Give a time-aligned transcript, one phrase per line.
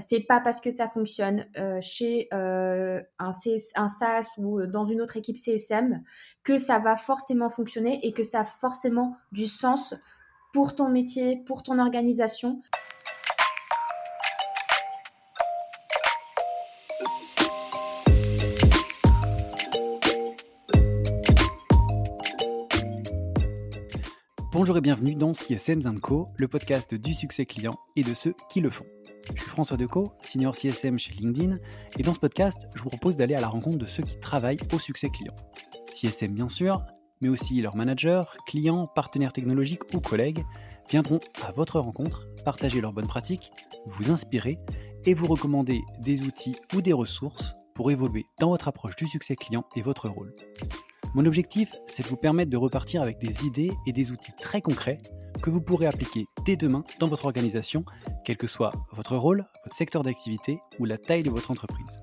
[0.00, 1.46] c'est pas parce que ça fonctionne
[1.80, 6.02] chez un, un, SaaS ou dans une autre équipe CSM
[6.42, 9.94] que ça va forcément fonctionner et que ça a forcément du sens
[10.52, 12.62] pour ton métier, pour ton organisation.
[24.52, 28.60] Bonjour et bienvenue dans CSM Co, le podcast du succès client et de ceux qui
[28.60, 28.84] le font.
[29.34, 31.58] Je suis François Decaux, senior CSM chez LinkedIn,
[31.98, 34.60] et dans ce podcast, je vous propose d'aller à la rencontre de ceux qui travaillent
[34.72, 35.34] au succès client.
[35.92, 36.82] CSM bien sûr,
[37.20, 40.44] mais aussi leurs managers, clients, partenaires technologiques ou collègues
[40.88, 43.52] viendront à votre rencontre, partager leurs bonnes pratiques,
[43.86, 44.58] vous inspirer
[45.04, 49.36] et vous recommander des outils ou des ressources pour évoluer dans votre approche du succès
[49.36, 50.34] client et votre rôle.
[51.14, 54.60] Mon objectif, c'est de vous permettre de repartir avec des idées et des outils très
[54.60, 55.00] concrets
[55.40, 57.84] que vous pourrez appliquer dès demain dans votre organisation,
[58.24, 61.98] quel que soit votre rôle, votre secteur d'activité ou la taille de votre entreprise.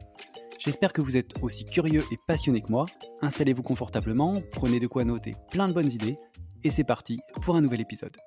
[0.60, 2.86] J'espère que vous êtes aussi curieux et passionné que moi.
[3.22, 6.18] Installez-vous confortablement, prenez de quoi noter plein de bonnes idées,
[6.64, 8.18] et c'est parti pour un nouvel épisode.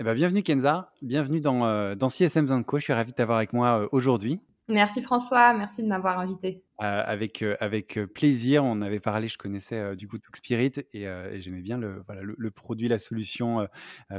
[0.00, 2.78] Eh ben, bienvenue Kenza, bienvenue dans, euh, dans CSM Co.
[2.78, 4.40] Je suis ravi de t'avoir avec moi euh, aujourd'hui.
[4.68, 6.62] Merci François, merci de m'avoir invité.
[6.82, 8.64] Euh, avec, euh, avec euh, plaisir.
[8.64, 11.06] On avait parlé, je connaissais du coup Spirit et,
[11.40, 13.68] j'aimais bien le, voilà, le, produit, la solution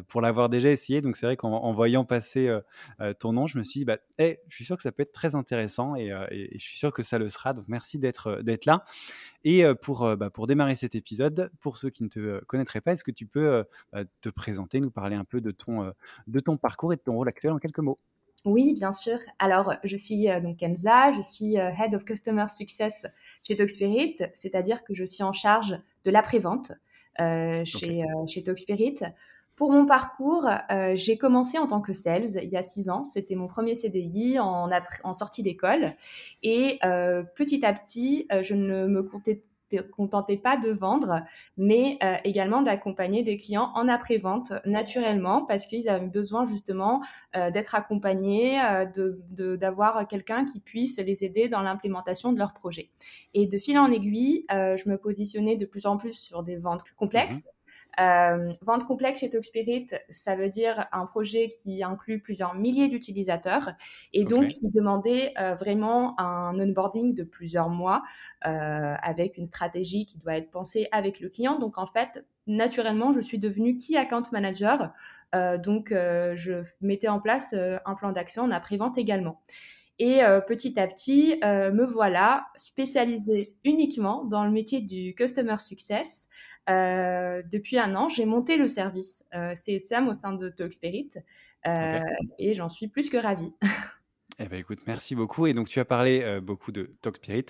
[0.07, 1.01] pour l'avoir déjà essayé.
[1.01, 2.49] Donc c'est vrai qu'en voyant passer
[3.19, 5.35] ton nom, je me suis dit, bah, je suis sûr que ça peut être très
[5.35, 7.53] intéressant et, je suis sûr que ça le sera.
[7.53, 8.85] Donc merci d'être d'être là.
[9.43, 13.03] Et pour, bah, pour démarrer cet épisode, pour ceux qui ne te connaîtraient pas, est-ce
[13.03, 15.91] que tu peux bah, te présenter, nous parler un peu de ton,
[16.27, 17.97] de ton parcours et de ton rôle actuel en quelques mots?
[18.45, 19.17] Oui, bien sûr.
[19.39, 23.07] Alors, je suis euh, donc Kenza, je suis euh, Head of Customer Success
[23.43, 26.71] chez Talkspirit, c'est-à-dire que je suis en charge de l'après-vente
[27.19, 28.97] euh, chez, chez Talkspirit.
[29.55, 30.49] Pour mon parcours,
[30.95, 33.05] j'ai commencé en tant que sales il y a six ans.
[33.05, 34.69] C'était mon premier CDI en,
[35.03, 35.93] en sortie d'école.
[36.43, 39.01] Et petit à petit, je ne me
[39.69, 41.21] comptais contentait pas de vendre,
[41.57, 47.01] mais euh, également d'accompagner des clients en après-vente naturellement parce qu'ils avaient besoin justement
[47.35, 52.53] euh, d'être accompagnés, euh, de d'avoir quelqu'un qui puisse les aider dans l'implémentation de leur
[52.53, 52.89] projet.
[53.33, 56.83] Et de fil en aiguille, je me positionnais de plus en plus sur des ventes
[56.97, 57.43] complexes.
[57.43, 57.49] Mmh
[57.99, 63.71] euh, vente complexe chez Talkspirit, ça veut dire un projet qui inclut plusieurs milliers d'utilisateurs
[64.13, 68.03] et donc qui demandait euh, vraiment un onboarding de plusieurs mois
[68.45, 71.59] euh, avec une stratégie qui doit être pensée avec le client.
[71.59, 74.93] Donc en fait, naturellement, je suis devenue Key Account Manager.
[75.33, 77.53] donc je mettais en place
[77.85, 79.41] un plan d'action en après-vente également.
[79.97, 86.27] Et petit à petit, me voilà spécialisée uniquement dans le métier du Customer Success
[86.69, 91.11] euh, depuis un an, j'ai monté le service euh, CSM au sein de Talkspirit
[91.67, 91.99] euh,
[92.39, 93.53] et j'en suis plus que ravie.
[94.37, 95.47] Eh ben, écoute, merci beaucoup.
[95.47, 97.45] Et donc, tu as parlé beaucoup de Talkspirit.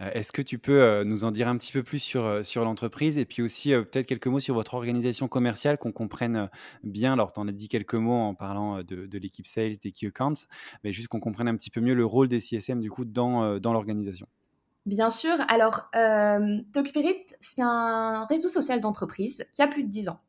[0.00, 3.24] Est-ce que tu peux nous en dire un petit peu plus sur, sur l'entreprise et
[3.24, 6.50] puis aussi peut-être quelques mots sur votre organisation commerciale, qu'on comprenne
[6.82, 7.12] bien?
[7.12, 10.46] Alors, tu en as dit quelques mots en parlant de, l'équipe sales, des key accounts,
[10.82, 13.60] mais juste qu'on comprenne un petit peu mieux le rôle des CSM du coup dans,
[13.60, 14.26] dans l'organisation.
[14.86, 15.34] Bien sûr.
[15.48, 20.20] Alors, euh, Talkspirit, c'est un réseau social d'entreprise qui a plus de 10 ans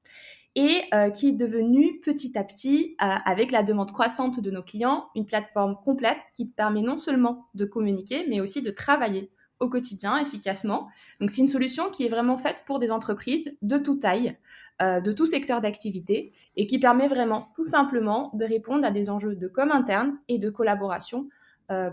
[0.56, 4.64] et euh, qui est devenu petit à petit, euh, avec la demande croissante de nos
[4.64, 9.70] clients, une plateforme complète qui permet non seulement de communiquer, mais aussi de travailler au
[9.70, 10.88] quotidien efficacement.
[11.20, 14.38] Donc, c'est une solution qui est vraiment faite pour des entreprises de toute taille,
[14.82, 19.10] euh, de tout secteur d'activité, et qui permet vraiment tout simplement de répondre à des
[19.10, 21.28] enjeux de com interne et de collaboration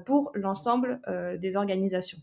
[0.05, 1.01] pour l'ensemble
[1.41, 2.19] des organisations.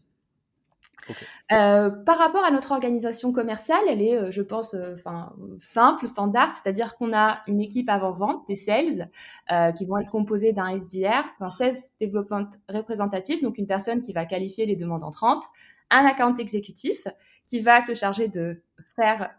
[1.51, 4.95] Euh, par rapport à notre organisation commerciale, elle est, euh, je pense, euh,
[5.59, 9.09] simple, standard, c'est-à-dire qu'on a une équipe avant-vente, des sales,
[9.75, 14.25] qui vont être composées d'un SDR, un Sales Development Représentatif, donc une personne qui va
[14.25, 15.45] qualifier les demandes entrantes,
[15.89, 17.07] un account exécutif
[17.47, 18.61] qui va se charger de
[18.95, 19.31] faire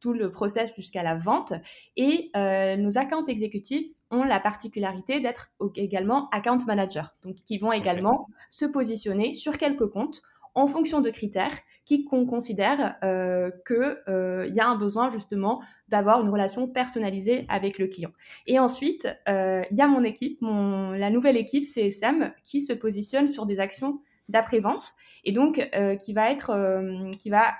[0.00, 1.54] tout le process jusqu'à la vente,
[1.96, 8.28] et nos accounts exécutifs ont la particularité d'être également account manager, donc qui vont également
[8.50, 10.22] se positionner sur quelques comptes
[10.56, 15.62] en fonction de critères qui qu'on considère euh, qu'il euh, y a un besoin justement
[15.88, 18.10] d'avoir une relation personnalisée avec le client.
[18.46, 22.72] Et ensuite, euh, il y a mon équipe, mon, la nouvelle équipe CSM qui se
[22.72, 27.54] positionne sur des actions d'après-vente et donc euh, qui va être, euh, qui va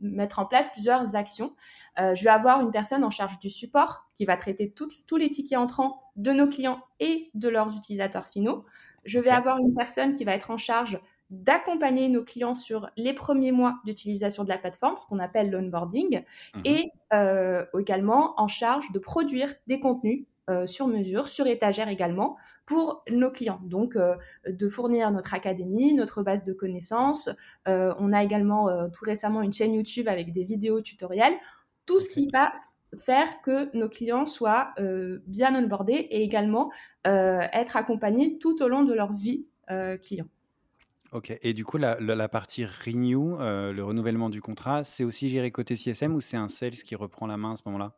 [0.00, 1.54] mettre en place plusieurs actions.
[1.98, 5.58] je vais avoir une personne en charge du support qui va traiter tous les tickets
[5.58, 8.64] entrants de nos clients et de leurs utilisateurs finaux.
[9.04, 10.98] Je vais avoir une personne qui va être en charge
[11.32, 16.22] d'accompagner nos clients sur les premiers mois d'utilisation de la plateforme, ce qu'on appelle l'onboarding,
[16.54, 16.92] mmh et
[17.78, 20.26] également en charge de produire des contenus
[20.66, 22.36] sur mesure, sur étagère également,
[22.66, 23.60] pour nos clients.
[23.64, 23.96] Donc,
[24.46, 27.30] de fournir notre académie, notre base de connaissances.
[27.66, 31.34] on a également tout récemment une chaîne YouTube avec des vidéos tutoriels.
[31.86, 32.52] Tout ce qui va
[32.98, 34.74] faire que nos clients soient
[35.26, 36.70] bien onboardés et également
[37.04, 39.46] être accompagnés tout au long de leur vie
[40.02, 40.26] client.
[41.12, 45.50] Ok, et du coup, la, la, partie renew, le renouvellement du contrat, c'est aussi géré
[45.50, 47.92] côté CSM ou c'est un sales qui reprend la main à ce moment-là?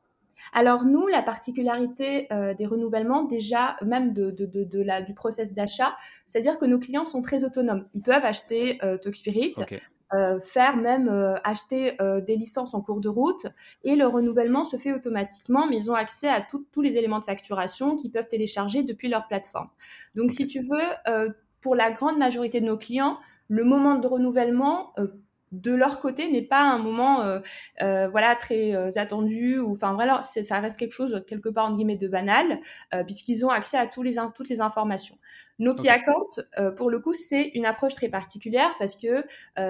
[0.52, 2.26] Alors nous, la particularité
[2.58, 5.96] des renouvellements, déjà même de, de, de, la, du process d'achat,
[6.26, 7.87] c'est-à-dire que nos clients sont très autonomes.
[7.94, 9.55] Ils peuvent acheter euh, Talkspirit,
[10.14, 13.46] euh, faire même euh, acheter euh, des licences en cours de route
[13.82, 17.25] et le renouvellement se fait automatiquement, mais ils ont accès à tous les éléments de
[17.25, 19.70] facturation qu'ils peuvent télécharger depuis leur plateforme.
[20.14, 21.26] Donc si tu veux,
[21.64, 23.19] pour la grande majorité de nos clients,
[23.49, 24.93] le moment de renouvellement
[25.54, 27.40] de leur côté n'est pas un moment euh,
[27.82, 31.74] euh, voilà très euh, attendu ou enfin voilà ça reste quelque chose quelque part en
[31.74, 32.58] guillemets de banal
[33.06, 35.16] puisqu'ils ont accès à tous les toutes les informations
[35.60, 36.74] Nokia okay.
[36.76, 39.24] pour le coup c'est une approche très particulière parce que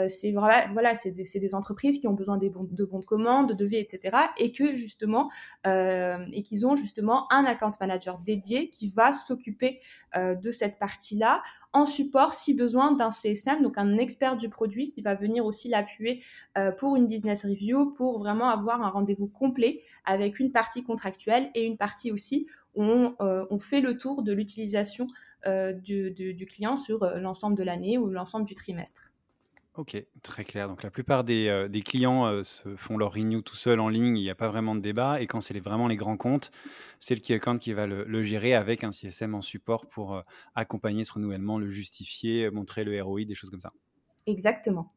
[0.08, 3.04] c'est voilà voilà c'est des, des, entreprises qui ont besoin des bons, de bons de
[3.04, 5.30] commande de devis etc et que justement
[5.64, 9.80] et qu'ils ont justement un account manager dédié qui va s'occuper
[10.16, 11.42] de cette partie là
[11.74, 15.68] en support si besoin d'un CSM, donc un expert du produit qui va venir aussi
[15.74, 16.22] l'appuyer
[16.56, 21.50] euh, pour une business review, pour vraiment avoir un rendez-vous complet avec une partie contractuelle
[21.54, 25.06] et une partie aussi où on, euh, fait le tour de l'utilisation
[25.46, 29.12] euh, du, client sur l'ensemble de l'année ou l'ensemble du trimestre.
[29.76, 30.68] Ok, très clair.
[30.68, 34.16] Donc la plupart des, euh, clients euh, se font leur renew tout seul en ligne,
[34.16, 35.20] il n'y a pas vraiment de débat.
[35.20, 36.52] Et quand c'est vraiment les grands comptes,
[37.00, 40.22] c'est le key account qui va le, gérer avec un CSM en support pour euh,
[40.54, 43.72] accompagner ce renouvellement, le justifier, montrer le ROI, des choses comme ça.
[44.26, 44.93] Exactement.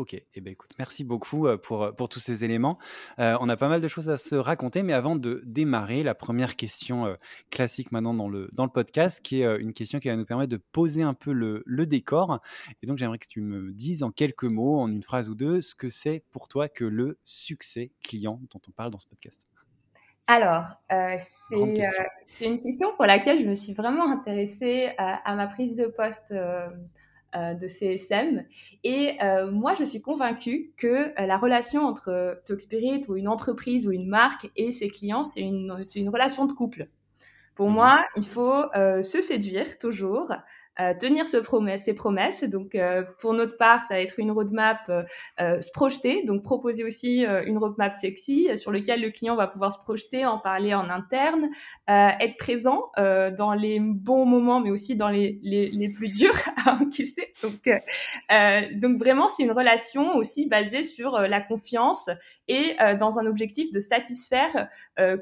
[0.00, 2.78] Ok, eh ben écoute, merci beaucoup pour, pour tous ces éléments.
[3.18, 6.56] on a pas mal de choses à se raconter, mais avant de démarrer, la première
[6.56, 7.18] question
[7.50, 10.48] classique maintenant dans le, dans le podcast, qui est une question qui va nous permettre
[10.48, 12.40] de poser un peu le, le décor.
[12.82, 15.60] Et donc j'aimerais que tu me dises en quelques mots, en une phrase ou deux,
[15.60, 19.46] ce que c'est pour toi que le succès client dont on parle dans ce podcast.
[20.26, 20.80] Alors,
[21.18, 21.58] c'est
[22.40, 26.70] une question pour laquelle je me suis vraiment intéressée à ma prise de poste euh,
[27.34, 28.44] de CSM.
[28.84, 30.86] Et euh, moi, je suis convaincue que
[31.20, 35.40] euh, la relation entre Talkspirit ou une entreprise ou une marque et ses clients, c'est
[35.40, 36.88] une, une relation de couple.
[37.54, 40.32] Pour mmh moi, il faut se séduire toujours,
[40.98, 41.40] tenir ce
[41.76, 42.44] ses promesses.
[42.44, 45.02] Donc, euh, pour notre part, ça va être une roadmap euh,
[45.40, 49.72] euh, se projeter, donc proposer aussi une roadmap sexy sur lequel le client va pouvoir
[49.72, 51.48] se projeter, en parler en interne,
[51.88, 56.34] être présent dans les bons moments, mais aussi dans les, les, les plus durs
[56.66, 57.32] à encaisser.
[57.42, 57.68] Donc,
[58.80, 62.10] donc vraiment, c'est une relation aussi basée sur la confiance
[62.48, 64.68] et dans un objectif de satisfaire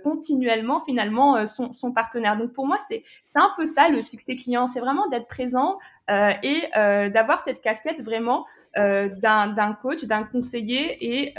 [0.03, 2.37] continuellement finalement son, son partenaire.
[2.37, 3.03] Donc, pour moi, c'est
[3.35, 7.61] un peu ça le succès client, c'est vraiment d'être présent euh, et euh, d'avoir cette
[7.61, 8.47] casquette vraiment
[8.77, 11.35] euh, d'un coach, d'un conseiller et,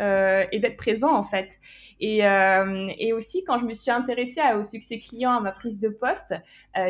[0.59, 1.59] d'être présent en fait.
[2.00, 5.89] Et, et, aussi quand je me suis intéressée au succès client, à ma prise de
[5.89, 6.33] poste,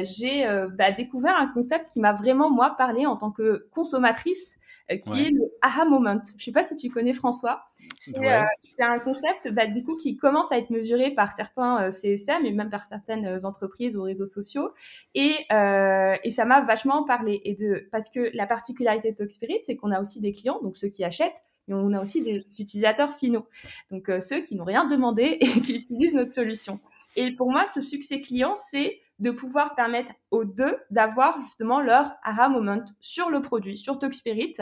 [0.04, 4.59] j'ai bah, découvert un concept qui m'a vraiment moi parlé en tant que consommatrice
[4.92, 6.20] euh, qui est le aha moment.
[6.38, 7.64] Je sais pas si tu connais François.
[7.98, 8.44] C'est euh,
[8.80, 12.52] un concept bah, du coup qui commence à être mesuré par certains euh, CSM et
[12.52, 14.72] même par certaines entreprises ou réseaux sociaux.
[15.16, 17.42] Et, et ça m'a vachement parlé.
[17.44, 20.78] Et de, parce que la particularité de Talkspirit, c'est qu'on a aussi des clients, donc
[20.78, 23.46] ceux qui achètent, mais on a aussi des utilisateurs finaux.
[23.92, 26.80] Donc ceux qui n'ont rien demandé et qui utilisent notre solution.
[27.16, 32.14] Et pour moi, ce succès client, c'est de pouvoir permettre aux deux d'avoir justement leur
[32.24, 34.56] aha moment sur le produit, sur Talkspirit,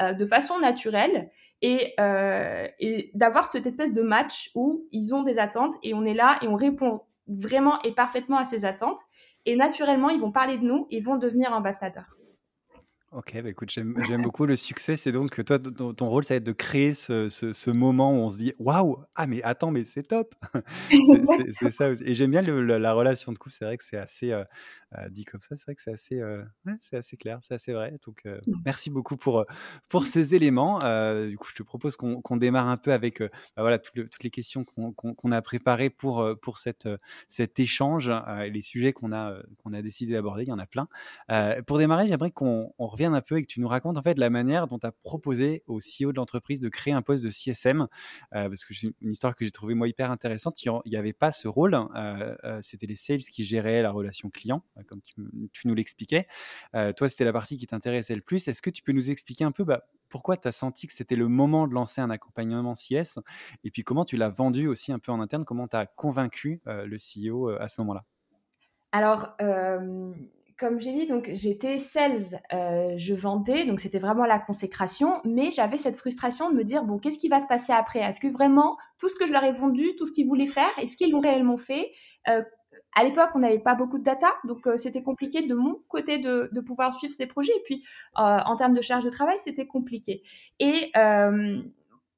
[0.00, 1.30] euh, de façon naturelle
[1.62, 6.04] et, euh, et d'avoir cette espèce de match où ils ont des attentes et on
[6.04, 9.02] est là et on répond vraiment et parfaitement à ces attentes.
[9.46, 12.17] Et naturellement, ils vont parler de nous et vont devenir ambassadeurs.
[13.10, 14.98] Ok, bah écoute, j'aime beaucoup le succès.
[14.98, 18.16] C'est donc que toi, ton, rôle, ça va être de créer ce, ce, moment où
[18.16, 20.34] on se dit waouh, ah mais attends, mais c'est top.
[21.52, 21.88] c'est ça.
[22.04, 23.54] Et j'aime bien la relation de couple.
[23.58, 24.44] C'est vrai que c'est assez euh,
[24.98, 25.56] euh, dit comme ça.
[25.56, 26.44] C'est vrai que c'est assez, euh,
[26.82, 27.98] c'est assez clair, c'est assez vrai.
[28.04, 28.52] Donc mmh.
[28.66, 29.46] merci beaucoup pour
[29.88, 30.78] pour ces éléments.
[31.26, 34.64] du coup, je te propose qu'on démarre un peu avec bah, voilà toutes, les questions
[34.64, 36.90] qu'on a préparées pour pour cette
[37.30, 38.10] cet échange
[38.44, 39.34] et les sujets qu'on a
[39.64, 40.42] qu'on a décidé d'aborder.
[40.42, 40.88] Il y en a plein.
[41.66, 42.74] pour démarrer, j'aimerais qu'on
[43.04, 45.62] un peu et que tu nous racontes en fait la manière dont tu as proposé
[45.66, 47.86] au CEO de l'entreprise de créer un poste de CSM,
[48.30, 50.62] parce que c'est une histoire que j'ai trouvée moi hyper intéressante.
[50.64, 51.78] Il n'y avait pas ce rôle,
[52.60, 55.00] c'était les sales qui géraient la relation client, comme
[55.52, 56.26] tu, nous l'expliquais.
[56.72, 58.48] toi, c'était la partie qui t'intéressait le plus.
[58.48, 61.16] Est-ce que tu peux nous expliquer un peu bah, pourquoi tu as senti que c'était
[61.16, 63.18] le moment de lancer un accompagnement CS
[63.64, 66.60] et puis comment tu l'as vendu aussi un peu en interne, comment tu as convaincu
[66.66, 68.04] le CEO à ce moment-là?
[68.92, 69.36] Alors,
[70.58, 75.78] comme j'ai dit, donc j'étais sales, je vendais, donc c'était vraiment la consécration, mais j'avais
[75.78, 78.00] cette frustration de me dire bon, qu'est-ce qui va se passer après?
[78.00, 80.70] Est-ce que vraiment tout ce que je leur ai vendu, tout ce qu'ils voulaient faire,
[80.78, 81.92] est-ce qu'ils l'ont réellement fait?
[82.94, 86.18] À l'époque, on n'avait pas beaucoup de data, donc euh, c'était compliqué de mon côté
[86.18, 87.52] de, pouvoir suivre ces projets.
[87.56, 87.84] Et puis,
[88.18, 90.22] euh, en termes de charge de travail, c'était compliqué.
[90.58, 91.62] Et euh,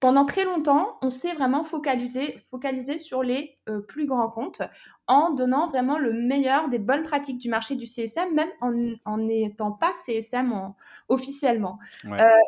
[0.00, 4.62] pendant très longtemps, on s'est vraiment focalisé, focalisé sur les plus grands comptes
[5.06, 8.48] en donnant vraiment le meilleur des bonnes pratiques du marché du CSM, même
[9.04, 10.72] en n'étant pas CSM
[11.08, 11.78] officiellement.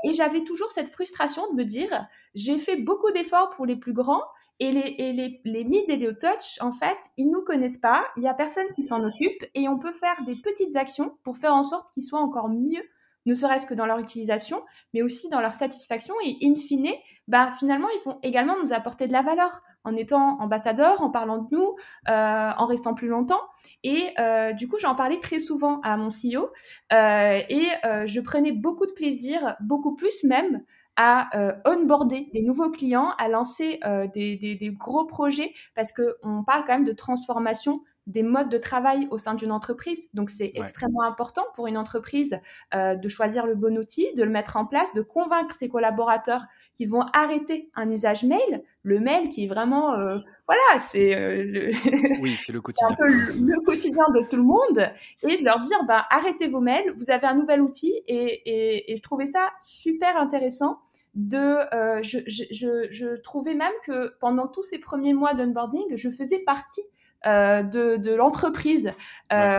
[0.03, 3.93] et j'avais toujours cette frustration de me dire, j'ai fait beaucoup d'efforts pour les plus
[3.93, 4.23] grands,
[4.63, 8.05] et les, et les, les mid et les touch, en fait, ils nous connaissent pas,
[8.17, 11.37] il y a personne qui s'en occupe et on peut faire des petites actions pour
[11.37, 12.83] faire en sorte qu'ils soient encore mieux,
[13.27, 14.63] ne serait-ce que dans leur utilisation,
[14.95, 16.93] mais aussi dans leur satisfaction et in fine,
[17.29, 21.39] bah, finalement, ils vont également nous apporter de la valeur en étant ambassadeurs, en parlant
[21.39, 21.77] de nous,
[22.09, 23.41] euh, en restant plus longtemps.
[23.85, 26.51] Et euh, du coup, j'en parlais très souvent à mon CEO
[26.93, 27.67] euh, et
[28.07, 30.63] je prenais beaucoup de plaisir, beaucoup plus même,
[30.97, 31.31] à
[31.65, 33.81] onboarder des nouveaux clients, à lancer
[34.13, 38.59] des, des, des, gros projets, parce qu'on parle quand même de transformation des modes de
[38.59, 40.09] travail au sein d'une entreprise.
[40.15, 42.41] Donc, c'est extrêmement important pour une entreprise
[42.75, 46.45] euh, de choisir le bon outil, de le mettre en place, de convaincre ses collaborateurs
[46.75, 51.45] qui vont arrêter un usage mail, le mail qui est vraiment, euh, voilà, c'est euh,
[51.45, 51.71] le,
[52.21, 54.91] oui, c'est le quotidien, un peu le, quotidien de tout le monde,
[55.23, 58.15] et de leur dire, bah, arrêtez vos mails, vous avez un nouvel outil, et,
[58.47, 60.81] et, et je trouvais ça super intéressant
[61.15, 61.37] de
[61.75, 66.39] euh, je, je, je, trouvais même que pendant tous ces premiers mois d'onboarding, je faisais
[66.39, 66.83] partie
[67.27, 68.93] euh, de, de l'entreprise.
[69.33, 69.59] Euh,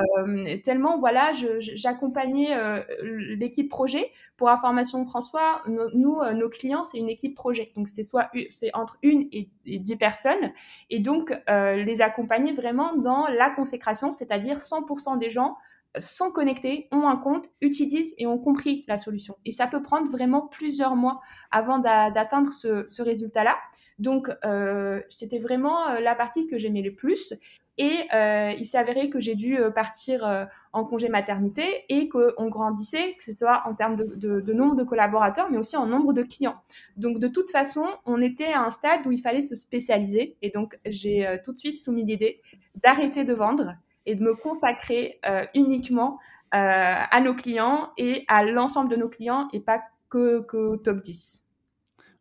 [0.63, 4.11] tellement, voilà, j'accompagnais euh, l'équipe projet.
[4.37, 7.71] Pour information, François, nous, euh, nos clients, c'est une équipe projet.
[7.75, 10.51] Donc, c'est soit c'est entre une et, dix personnes.
[10.89, 15.57] Et donc, les accompagner vraiment dans la consécration, c'est-à-dire 100% des gens
[15.99, 19.37] sont connectés, ont un compte, utilisent et ont compris la solution.
[19.45, 23.55] Et ça peut prendre vraiment plusieurs mois avant d'atteindre ce, ce résultat-là.
[23.99, 27.33] Donc, euh, c'était vraiment euh, la partie que j'aimais le plus.
[27.79, 33.23] Et euh, il s'avérait que j'ai dû partir en congé maternité et qu'on grandissait, que
[33.23, 36.53] ce soit en termes de, nombre de collaborateurs, mais aussi en nombre de clients.
[36.97, 40.37] Donc, de toute façon, on était à un stade où il fallait se spécialiser.
[40.43, 42.41] Et donc, j'ai tout de suite soumis l'idée
[42.75, 43.73] d'arrêter de vendre
[44.05, 45.19] et de me consacrer
[45.55, 46.19] uniquement
[46.51, 49.81] à nos clients et à l'ensemble de nos clients et pas
[50.11, 51.42] que, que top 10.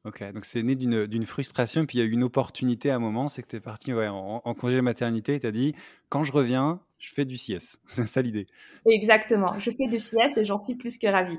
[0.05, 2.99] Ok, donc c'est né d'une frustration, puis il y a eu une opportunité à un
[2.99, 5.77] moment, c'est que tu es parti en, en, congé maternité et tu as dit,
[6.09, 7.79] quand je reviens, je fais du CS.
[7.87, 8.47] C'est ça l'idée.
[8.87, 9.59] Exactement.
[9.59, 11.39] Je fais du CS et j'en suis plus que ravie.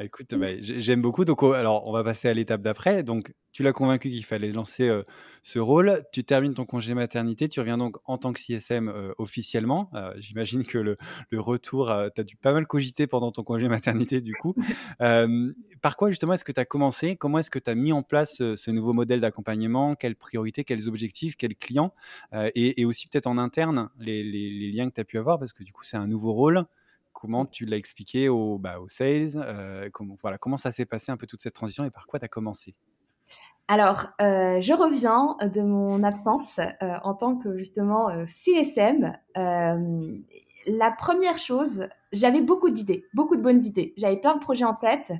[0.00, 1.24] Écoute, bah, j'aime beaucoup.
[1.24, 3.02] Donc, oh, alors, on va passer à l'étape d'après.
[3.02, 5.02] Donc, tu l'as convaincu qu'il fallait lancer euh,
[5.42, 6.04] ce rôle.
[6.12, 7.48] Tu termines ton congé maternité.
[7.48, 9.88] Tu reviens donc en tant que CSM euh, officiellement.
[9.94, 10.96] Euh, j'imagine que le,
[11.32, 14.54] retour, tu as dû pas mal cogiter pendant ton congé maternité, du coup.
[15.80, 17.16] par quoi, justement, est-ce que tu as commencé?
[17.16, 19.94] Comment est-ce que tu as mis en place ce nouveau modèle d'accompagnement?
[19.94, 21.94] Quelles priorités, quels objectifs, quels clients?
[22.54, 25.64] Et, aussi peut-être en interne, les, les liens que tu as pu avoir, parce que
[25.64, 26.66] du coup, c'est un nouveau rôle
[27.18, 31.16] comment tu l'as expliqué aux, bah, sales euh, comment, voilà, comment ça s'est passé un
[31.16, 32.74] peu toute cette transition et par quoi tu as commencé?
[33.66, 39.12] Alors, euh, je reviens de mon absence euh, en tant que justement CSM.
[39.34, 43.94] la première chose, j'avais beaucoup d'idées, beaucoup de bonnes idées.
[43.96, 45.12] J'avais plein de projets en tête.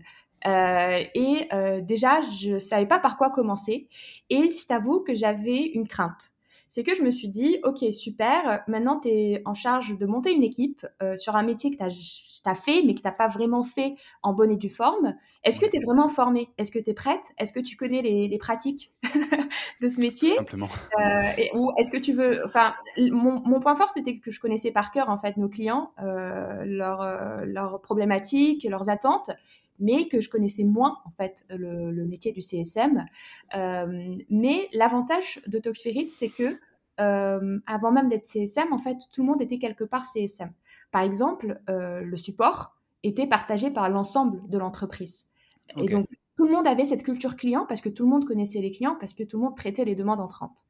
[0.47, 1.49] et
[1.82, 3.88] déjà, je ne savais pas par quoi commencer.
[4.30, 6.32] Et je t'avoue que j'avais une crainte
[6.69, 10.33] c'est que je me suis dit, ok, super, maintenant tu es en charge de monter
[10.33, 13.29] une équipe euh, sur un métier que tu as, fait, mais que tu n'as pas
[13.29, 15.15] vraiment fait en bonne et due forme.
[15.45, 16.51] Est-ce que tu es vraiment formée?
[16.59, 17.33] Est-ce que tu es prête?
[17.39, 18.93] Est-ce que tu connais les, pratiques
[19.83, 20.33] de ce métier?
[20.35, 20.69] Simplement.
[20.99, 22.43] Euh, ou est-ce que tu veux...
[22.45, 26.65] Enfin, mon, point fort, c'était que je connaissais par cœur, en fait, nos clients, euh,
[26.65, 29.31] leurs, leurs problématiques, leurs attentes
[29.78, 33.06] mais que je connaissais moins en fait le, métier du CSM.
[33.54, 36.58] Euh, mais l'avantage de Talkspirit, c'est que
[37.00, 40.52] euh, avant même d'être CSM, en fait, tout le monde était quelque part CSM.
[40.90, 45.28] Par exemple, euh, le support était partagé par l'ensemble de l'entreprise.
[45.76, 48.61] Et donc, tout le monde avait cette culture client parce que tout le monde connaissait
[48.61, 50.64] les clients, parce que tout le monde traitait les demandes entrantes.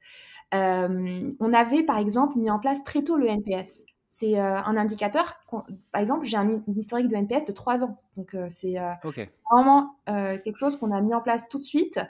[0.52, 3.86] on avait, par exemple, mis en place très tôt le NPS.
[4.08, 5.34] C'est un indicateur.
[5.92, 7.96] Par exemple, j'ai un, historique de NPS de 3 ans.
[8.16, 8.76] Donc, c'est
[9.50, 12.00] vraiment quelque chose qu'on a mis en place tout de suite,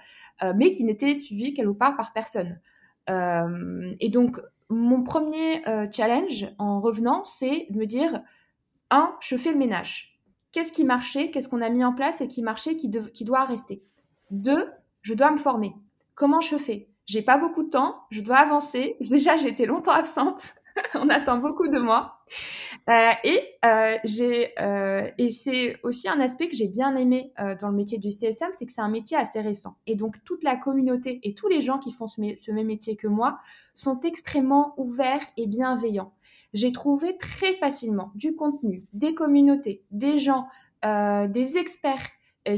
[0.54, 2.60] mais qui n'était suivi quelque part par personne.
[3.08, 4.40] et donc,
[4.70, 5.62] mon premier
[5.92, 8.20] challenge en revenant, c'est de me dire,
[8.90, 10.18] un, je fais le ménage.
[10.52, 13.44] Qu'est-ce qui marchait, qu'est-ce qu'on a mis en place et qui marchait, qui, qui doit
[13.44, 13.82] rester?
[14.30, 14.70] Deux,
[15.02, 15.74] je dois me former.
[16.14, 16.88] Comment je fais?
[17.06, 18.96] J'ai pas beaucoup de temps, je dois avancer.
[19.00, 20.54] Déjà, j'ai été longtemps absente.
[20.94, 22.18] On attend beaucoup de moi.
[22.88, 23.96] Euh, et euh,
[24.60, 28.48] euh, et c'est aussi un aspect que j'ai bien aimé dans le métier du CSM,
[28.52, 29.76] c'est que c'est un métier assez récent.
[29.86, 33.08] Et donc toute la communauté et tous les gens qui font ce même métier que
[33.08, 33.38] moi
[33.74, 36.12] sont extrêmement ouverts et bienveillants.
[36.54, 40.48] J'ai trouvé très facilement du contenu, des communautés, des gens,
[40.82, 42.08] des experts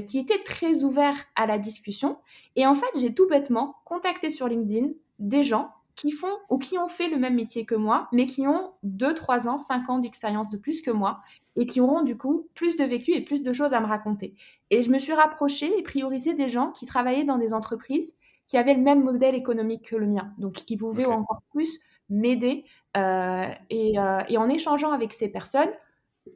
[0.07, 2.19] qui étaient très ouverts à la discussion.
[2.55, 6.79] Et en fait, j'ai tout bêtement contacté sur LinkedIn des gens qui font ou qui
[6.79, 9.99] ont fait le même métier que moi, mais qui ont 2, 3 ans, 5 ans
[9.99, 11.21] d'expérience de plus que moi
[11.57, 14.35] et qui auront du coup plus de vécu et plus de choses à me raconter.
[14.71, 18.17] Et je me suis rapprochée et priorisé des gens qui travaillaient dans des entreprises
[18.47, 22.65] qui avaient le même modèle économique que le mien, donc qui pouvaient encore plus m'aider.
[22.97, 25.71] Euh, et, euh, et en échangeant avec ces personnes,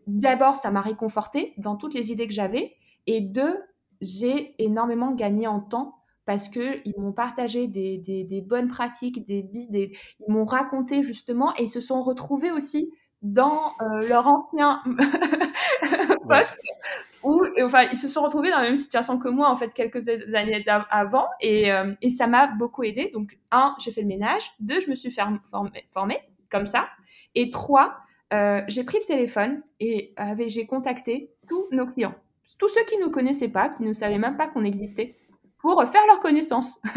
[0.06, 3.58] d'abord, ça m'a réconforté dans toutes les idées que j'avais, et deux,
[4.00, 9.96] j'ai énormément gagné en temps parce qu'ils m'ont partagé des, des, bonnes pratiques, des, des,
[10.26, 12.90] ils m'ont raconté justement et ils se sont retrouvés aussi
[13.22, 14.82] dans euh, leur ancien
[16.28, 16.60] poste
[17.22, 20.08] où enfin ils se sont retrouvés dans la même situation que moi en fait quelques
[20.08, 23.10] années avant et, euh, et ça m'a beaucoup aidé.
[23.14, 24.50] Donc un j'ai fait le ménage.
[24.60, 26.88] Deux je me suis formée formé, comme ça.
[27.34, 27.96] Et trois
[28.32, 30.14] euh, j'ai pris le téléphone et
[30.48, 32.14] j'ai contacté tous nos clients.
[32.58, 35.16] Tous ceux qui ne nous connaissaient pas qui ne savaient même pas qu'on existait
[35.64, 36.78] pour faire leur connaissance.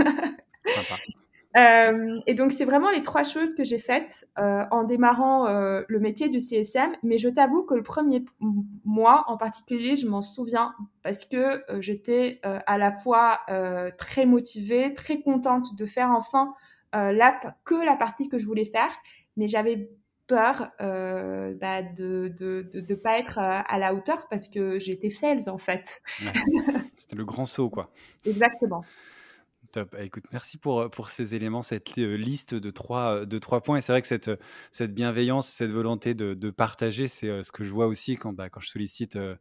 [1.56, 5.82] Euh, et donc, c'est vraiment les trois choses que j'ai faites euh, en démarrant euh,
[5.88, 6.92] le métier du CSM.
[7.02, 8.24] Mais je t'avoue que le premier
[8.86, 13.40] mois en particulier, je m'en souviens parce que j'étais à la fois
[13.98, 16.54] très motivée, très contente de faire enfin
[16.94, 18.92] l'app que la partie que je voulais faire.
[19.36, 19.90] Mais j'avais
[20.28, 25.58] peur bah, de ne de, pas être à la hauteur parce que j'étais sales en
[25.58, 26.02] fait.
[26.98, 27.92] C'était le grand saut quoi.
[28.26, 28.84] Exactement.
[29.86, 33.78] Bah, écoute, merci pour, pour ces éléments, cette euh, liste de trois, de trois points.
[33.78, 34.32] Et c'est vrai que cette,
[34.72, 38.50] cette bienveillance, cette volonté de, partager, c'est euh, ce que je vois aussi quand, bah,
[38.50, 39.36] quand je sollicite euh,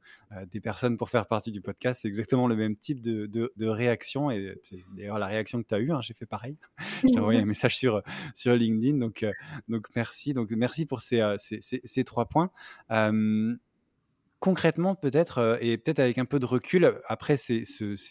[0.51, 2.01] des personnes pour faire partie du podcast.
[2.03, 4.31] C'est exactement le même type de, de, réaction.
[4.31, 4.61] Et
[4.97, 6.57] d'ailleurs, la réaction que tu as eue, hein, j'ai fait pareil.
[7.05, 8.03] J'ai envoyé un message sur,
[8.35, 8.99] sur LinkedIn.
[8.99, 9.25] Donc,
[9.69, 10.33] donc merci.
[10.35, 12.51] Donc, merci pour ces, ces, ces, trois points
[14.41, 17.65] concrètement, peut-être, euh, et peut-être avec un peu de recul, après ces,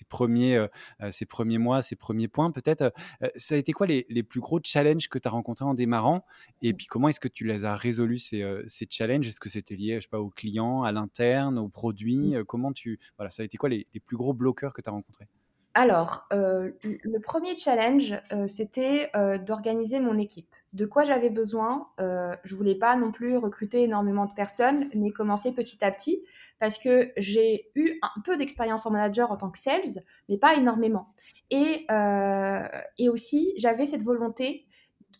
[0.10, 0.68] premiers, euh,
[1.02, 2.94] euh, ces premiers mois, ces premiers points, peut-être,
[3.36, 6.26] ça a été quoi les, plus gros challenges que tu as rencontrés en démarrant?
[6.62, 9.28] Et puis, comment est-ce que tu les as résolus, ces, challenges?
[9.28, 12.36] Est-ce que c'était lié, je sais pas, aux clients, à l'interne, aux produits?
[12.48, 13.00] Comment tu...
[13.18, 15.28] Voilà, ça a été quoi les, les plus gros bloqueurs que tu as rencontrés?
[15.76, 18.16] Alors, le premier challenge,
[18.48, 19.12] c'était
[19.46, 21.88] d'organiser mon équipe de quoi j'avais besoin.
[22.02, 26.24] Euh, je voulais pas non plus recruter énormément de personnes, mais commencer petit à petit
[26.60, 30.56] parce que j'ai eu un peu d'expérience en manager en tant que sales, mais pas
[30.56, 31.08] énormément.
[31.50, 34.66] Et, euh, et aussi, j'avais cette volonté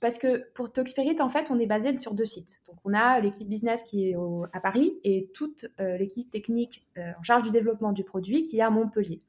[0.02, 2.62] parce que pour Talkspirit, en fait, on est basé sur deux sites.
[2.68, 4.16] Donc, on a l'équipe business qui est
[4.52, 8.58] à Paris et toute euh, l'équipe technique euh, en charge du développement du produit qui
[8.58, 9.22] est à Montpellier.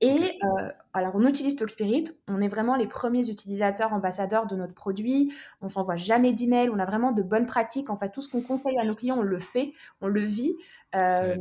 [0.00, 4.74] Et euh, alors, on utilise Talkspirit, on est vraiment les premiers utilisateurs ambassadeurs de notre
[4.74, 7.90] produit, on s'envoie jamais d'email, on a vraiment de bonnes pratiques.
[7.90, 10.54] En fait, tout ce qu'on conseille à nos clients, on le fait, on le vit.
[10.94, 11.36] Euh,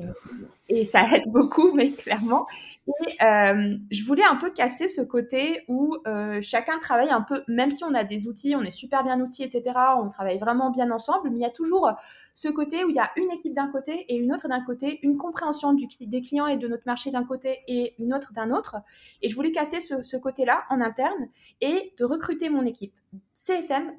[0.69, 2.47] et ça aide beaucoup, mais clairement.
[2.87, 7.43] Et euh, je voulais un peu casser ce côté où euh, chacun travaille un peu,
[7.47, 9.77] même si on a des outils, on est super bien outils, etc.
[9.97, 11.91] On travaille vraiment bien ensemble, mais il y a toujours
[12.33, 14.99] ce côté où il y a une équipe d'un côté et une autre d'un côté,
[15.03, 18.77] une compréhension des clients et de notre marché d'un côté et une autre d'un autre.
[19.21, 21.27] Et je voulais casser ce côté-là en interne
[21.61, 22.93] et de recruter mon équipe
[23.33, 23.91] CSM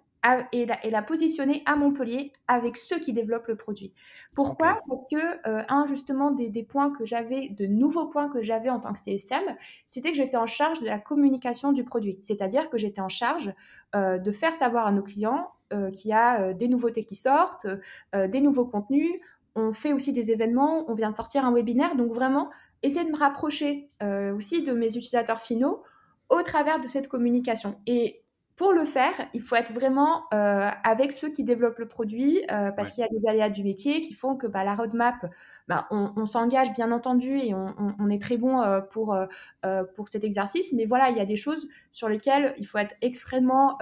[0.52, 3.92] et la, positionner à Montpellier avec ceux qui développent le produit.
[4.34, 5.16] Pourquoi Parce que,
[5.48, 8.98] euh, un, justement, des, points que j'avais, de nouveaux points que j'avais en tant que
[8.98, 9.42] CSM,
[9.86, 12.18] c'était que j'étais en charge de la communication du produit.
[12.22, 13.52] C'est-à-dire que j'étais en charge
[13.94, 17.66] euh, de faire savoir à nos clients euh, qu'il y a des nouveautés qui sortent,
[18.14, 19.20] des nouveaux contenus.
[19.54, 21.96] On fait aussi des événements, on vient de sortir un webinaire.
[21.96, 22.50] Donc, vraiment,
[22.82, 23.90] essayer de me rapprocher
[24.34, 25.82] aussi de mes utilisateurs finaux
[26.28, 27.80] au travers de cette communication.
[27.86, 28.22] Et
[28.58, 32.72] pour le faire, il faut être vraiment euh, avec ceux qui développent le produit, euh,
[32.72, 35.14] parce qu'il y a des aléas du métier qui font que bah, la roadmap,
[35.68, 39.16] bah, on, s'engage bien entendu et on, est très bon euh, pour,
[39.94, 42.96] pour cet exercice, mais voilà, il y a des choses sur lesquelles il faut être
[43.00, 43.78] extrêmement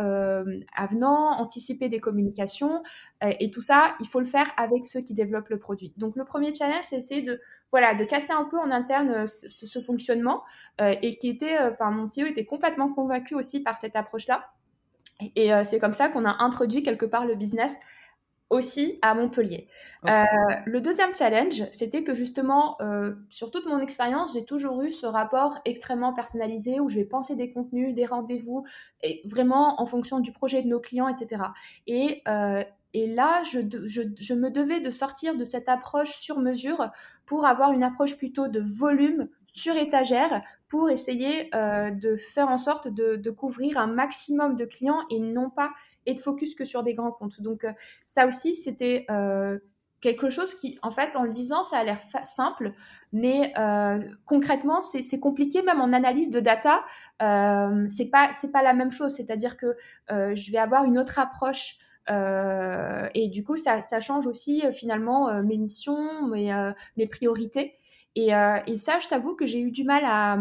[0.76, 2.82] avenant, anticiper des communications,
[3.22, 5.94] et tout ça, il faut le faire avec ceux qui développent le produit.
[5.96, 9.48] Donc le premier challenge, c'est essayer de, voilà, de casser un peu en interne ce,
[9.48, 10.42] ce fonctionnement,
[10.80, 14.50] et qui était, enfin mon CEO était complètement convaincu aussi par cette approche-là.
[15.34, 17.74] Et euh, c'est comme ça qu'on a introduit quelque part le business
[18.48, 19.66] aussi à Montpellier.
[20.08, 20.22] Euh,
[20.66, 25.04] le deuxième challenge, c'était que justement, euh, sur toute mon expérience, j'ai toujours eu ce
[25.04, 28.64] rapport extrêmement personnalisé où je vais penser des contenus, des rendez-vous,
[29.02, 31.42] et vraiment en fonction du projet de nos clients, etc.
[31.88, 32.22] Et,
[32.94, 36.90] et là, je, je, je, me devais de sortir de cette approche sur mesure
[37.26, 42.58] pour avoir une approche plutôt de volume sur étagère pour essayer euh, de faire en
[42.58, 45.70] sorte de, couvrir un maximum de clients et non pas
[46.06, 47.40] être focus que sur des grands comptes.
[47.40, 47.72] Donc euh,
[48.04, 49.58] ça aussi, c'était euh,
[50.02, 52.72] quelque chose qui, en fait, en le disant, ça a l'air simple,
[53.12, 53.54] mais
[54.26, 56.84] concrètement, c'est compliqué, même en analyse de data,
[57.18, 59.14] c'est pas c'est pas la même chose.
[59.14, 59.74] C'est-à-dire que
[60.10, 61.78] je vais avoir une autre approche.
[62.08, 67.74] et du coup, ça, ça change aussi finalement mes missions, mes, mes priorités.
[68.18, 70.38] Euh, et, ça, je t'avoue que j'ai eu du mal à,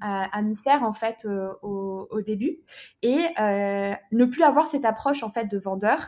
[0.00, 2.58] à, m'y faire en fait euh, au, début
[3.02, 6.00] et euh, ne plus avoir cette approche en fait de vendeur,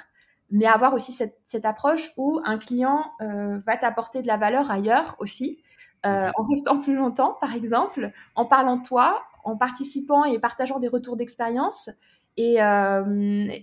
[0.51, 5.17] mais avoir aussi cette, cette approche où un client va t'apporter de la valeur ailleurs
[5.19, 5.63] aussi,
[6.05, 10.89] en restant plus longtemps par exemple, en parlant de toi, en participant et partageant des
[10.89, 11.91] retours d'expérience.
[12.43, 12.55] Et,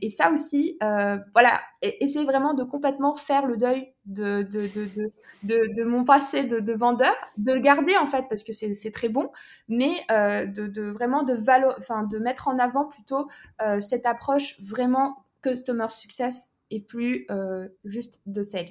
[0.02, 6.74] et, ça aussi, voilà, essayer vraiment de complètement faire le deuil de, mon passé de,
[6.74, 9.32] vendeur, de le garder en fait parce que c'est très bon,
[9.68, 13.28] mais euh, de, vraiment de, mettre en avant plutôt
[13.62, 18.66] euh, cette approche vraiment customer success et plus euh, juste de sales.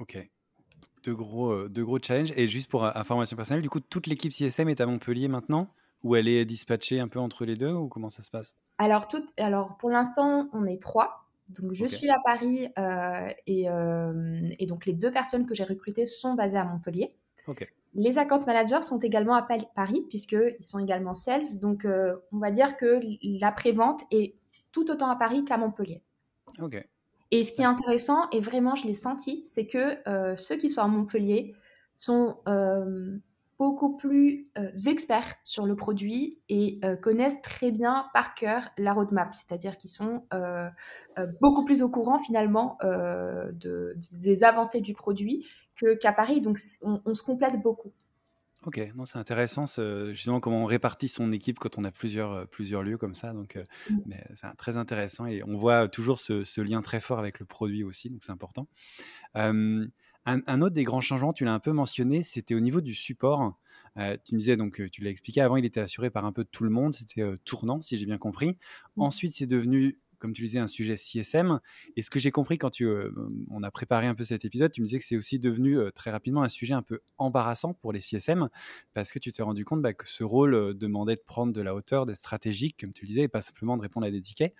[0.00, 0.18] Ok.
[1.04, 2.32] De gros, de gros challenges.
[2.34, 5.68] Et juste pour information personnelle, du coup, toute l'équipe CSM est à Montpellier maintenant?
[6.02, 8.56] Ou elle est dispatchée un peu entre les deux ou comment ça se passe?
[8.78, 11.24] Alors, tout, alors, pour l'instant, on est trois.
[11.48, 16.06] Donc, je suis à Paris euh, euh, et, donc les deux personnes que j'ai recrutées
[16.06, 17.10] sont basées à Montpellier.
[17.96, 21.60] Les account managers sont également à Paris puisqu'ils sont également sales.
[21.60, 24.34] Donc, euh, on va dire que la prévente est
[24.72, 26.02] tout autant à Paris qu'à Montpellier.
[27.30, 29.98] Et ce qui est intéressant, et vraiment je l'ai senti, c'est que
[30.36, 31.54] ceux qui sont à Montpellier
[31.94, 32.38] sont
[33.58, 38.92] beaucoup plus euh, experts sur le produit et euh, connaissent très bien par cœur la
[38.92, 40.68] roadmap, c'est-à-dire qu'ils sont euh,
[41.40, 45.46] beaucoup plus au courant finalement de, des avancées du produit
[46.00, 47.92] qu'à Paris, donc on, se complète beaucoup.
[48.64, 49.66] Ok, non, c'est intéressant
[50.12, 53.58] justement comment on répartit son équipe quand on a plusieurs, plusieurs lieux comme ça, donc
[53.90, 53.96] mmh.
[54.34, 57.84] c'est très intéressant et on voit toujours ce, ce, lien très fort avec le produit
[57.84, 58.68] aussi, donc c'est important.
[60.26, 63.58] Un, autre des grands changements, tu l'as un peu mentionné, c'était au niveau du support.
[63.98, 66.44] Euh, tu me disais, donc tu l'as expliqué avant, il était assuré par un peu
[66.44, 68.56] tout le monde, c'était euh, tournant, si j'ai bien compris.
[68.96, 69.02] Mmh.
[69.02, 71.60] Ensuite, c'est devenu comme tu disais, un sujet CSM.
[71.96, 73.10] Et ce que j'ai compris quand tu, euh,
[73.50, 75.90] on a préparé un peu cet épisode, tu me disais que c'est aussi devenu euh,
[75.90, 78.48] très rapidement un sujet un peu embarrassant pour les CSM
[78.92, 81.60] parce que tu t'es rendu compte bah, que ce rôle euh, demandait de prendre de
[81.60, 84.20] la hauteur, d'être stratégique, comme tu le disais, et pas simplement de répondre à des
[84.20, 84.54] tickets.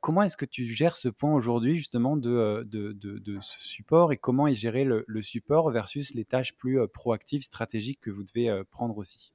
[0.00, 4.16] comment est-ce que tu gères ce point aujourd'hui justement de, de, de, ce support et
[4.16, 8.62] comment est géré le, le support versus les tâches plus proactives, stratégiques que vous devez
[8.70, 9.34] prendre aussi?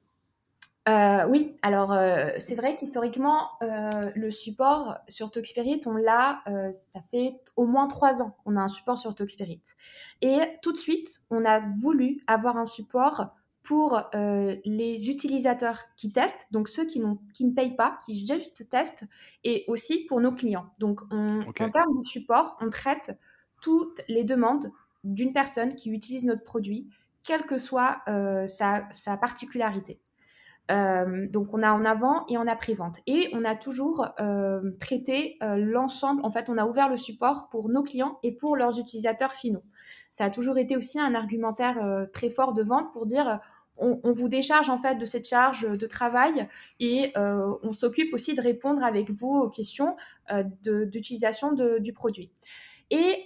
[0.88, 6.44] Euh, oui, alors euh, c'est vrai qu'historiquement, euh, le support sur Talkspirit, on l'a,
[6.74, 9.64] ça fait au moins trois ans qu'on a un support sur Talkspirit.
[10.22, 16.46] Et tout de suite, on a voulu avoir un support pour les utilisateurs qui testent,
[16.52, 17.02] donc ceux qui,
[17.34, 19.06] qui, ne payent pas, qui juste testent,
[19.44, 20.68] et aussi pour nos clients.
[20.80, 23.18] Donc en termes de support, on traite
[23.60, 24.72] toutes les demandes
[25.04, 26.88] d'une personne qui utilise notre produit,
[27.24, 28.04] quelle que soit
[28.46, 30.00] sa particularité.
[30.72, 33.00] Euh, donc on a en avant et en après-vente.
[33.08, 37.50] Et on a toujours euh, traité euh, l'ensemble, en fait on a ouvert le support
[37.50, 39.64] pour nos clients et pour leurs utilisateurs finaux.
[40.10, 43.40] Ça a toujours été aussi un argumentaire très fort de vente pour dire
[43.78, 46.48] on, vous décharge en fait de cette charge de travail
[46.80, 49.98] et on s'occupe aussi de répondre avec vous aux questions
[50.64, 52.32] d'utilisation du produit.
[52.92, 53.26] Et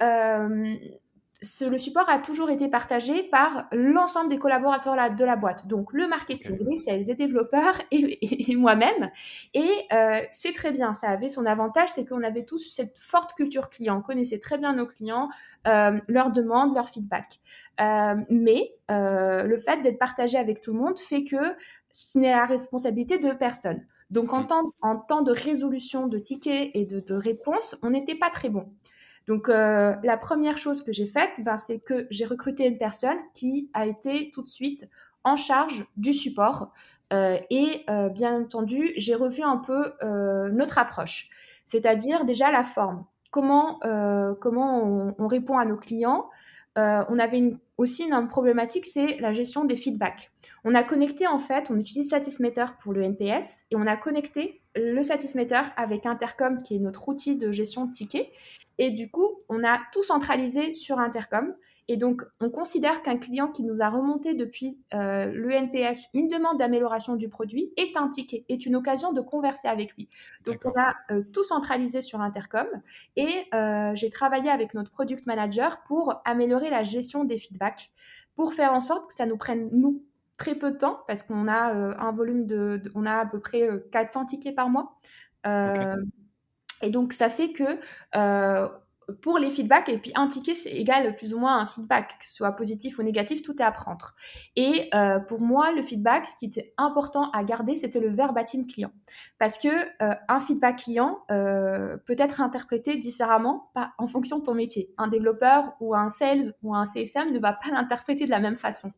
[1.41, 6.07] le support a toujours été partagé par l'ensemble des collaborateurs de la boîte, donc le
[6.07, 9.09] marketing, les sales, les développeurs et, moi-même.
[9.53, 13.33] Et euh, c'est très bien, ça avait son avantage, c'est qu'on avait tous cette forte
[13.33, 15.29] culture client, on connaissait très bien nos clients,
[15.67, 17.39] euh, leurs demandes, leurs feedback.
[17.79, 21.55] Euh, mais le fait d'être partagé avec tout le monde fait que
[21.91, 23.85] ce n'est la responsabilité de personne.
[24.09, 28.15] Donc en, temps, en temps de résolution de tickets et de, de réponses, on n'était
[28.15, 28.65] pas très bon.
[29.29, 33.69] Donc la première chose que j'ai faite, ben, c'est que j'ai recruté une personne qui
[33.75, 34.89] a été tout de suite
[35.23, 36.73] en charge du support.
[37.11, 39.93] et bien entendu, j'ai revu un peu
[40.51, 41.29] notre approche,
[41.65, 43.05] c'est-à-dire déjà la forme.
[43.29, 43.79] Comment,
[44.41, 46.27] comment on, on, répond à nos clients,
[46.79, 50.31] euh, on avait une, aussi une, problématique, c'est la gestion des feedbacks.
[50.63, 54.61] On a connecté en fait, on utilise Satismeter pour le NPS et on a connecté
[54.75, 58.29] le Satismeter avec Intercom qui est notre outil de gestion de tickets.
[58.79, 61.53] Et du coup, on a tout centralisé sur Intercom.
[61.89, 66.29] Et donc, on considère qu'un client qui nous a remonté depuis euh, le NPS une
[66.29, 70.07] demande d'amélioration du produit est un ticket, est une occasion de converser avec lui.
[70.45, 72.67] Donc, on a euh, tout centralisé sur Intercom
[73.15, 77.91] et euh, j'ai travaillé avec notre product manager pour améliorer la gestion des feedbacks,
[78.35, 80.03] pour faire en sorte que ça nous prenne, nous,
[80.37, 83.67] très peu de temps, parce qu'on a un volume de, on a à peu près
[83.91, 84.95] 400 tickets par mois.
[86.81, 87.79] Et donc, ça fait que
[89.21, 92.25] pour les feedbacks, et puis un ticket, c'est égal plus ou moins un feedback, que
[92.25, 94.15] ce soit positif ou négatif, tout est à prendre.
[94.55, 98.65] Et euh, pour moi, le feedback, ce qui était important à garder, c'était le verbatim
[98.65, 98.91] client.
[99.37, 104.43] Parce que euh, un feedback client euh, peut être interprété différemment pas, en fonction de
[104.43, 104.93] ton métier.
[104.97, 108.57] Un développeur ou un sales ou un CSM ne va pas l'interpréter de la même
[108.57, 108.91] façon.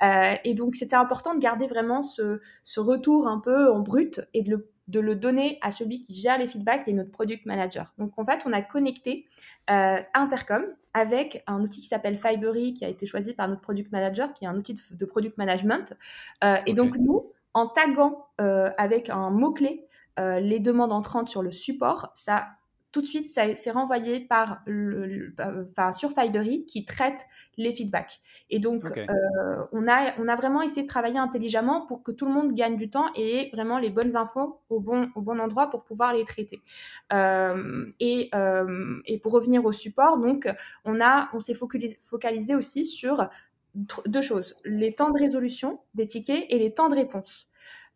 [0.00, 4.42] et donc, c'était important de garder vraiment ce, ce retour un peu en brut et
[4.42, 7.46] de le de le donner à celui qui gère les feedbacks, qui est notre product
[7.46, 7.92] manager.
[7.98, 9.26] Donc en fait, on a connecté
[9.70, 13.90] euh, Intercom avec un outil qui s'appelle Fibery, qui a été choisi par notre product
[13.92, 15.94] manager, qui est un outil de, product management.
[16.44, 21.50] Euh, et donc nous, en taguant euh, avec un mot-clé les demandes entrantes sur le
[21.50, 22.46] support, ça
[22.94, 25.34] tout de suite, c'est renvoyé par le,
[25.92, 27.26] sur Fibery qui traite
[27.56, 28.20] les feedbacks.
[28.50, 32.24] Et donc, euh, on, a, on a vraiment essayé de travailler intelligemment pour que tout
[32.24, 35.40] le monde gagne du temps et ait vraiment les bonnes infos au bon, au bon
[35.40, 36.62] endroit pour pouvoir les traiter.
[37.12, 40.48] Euh, et, euh, et, pour revenir au support, donc,
[40.84, 43.28] on, a, on s'est focalisé, focalisé aussi sur
[44.06, 47.48] deux choses, les temps de résolution des tickets et les temps de réponse.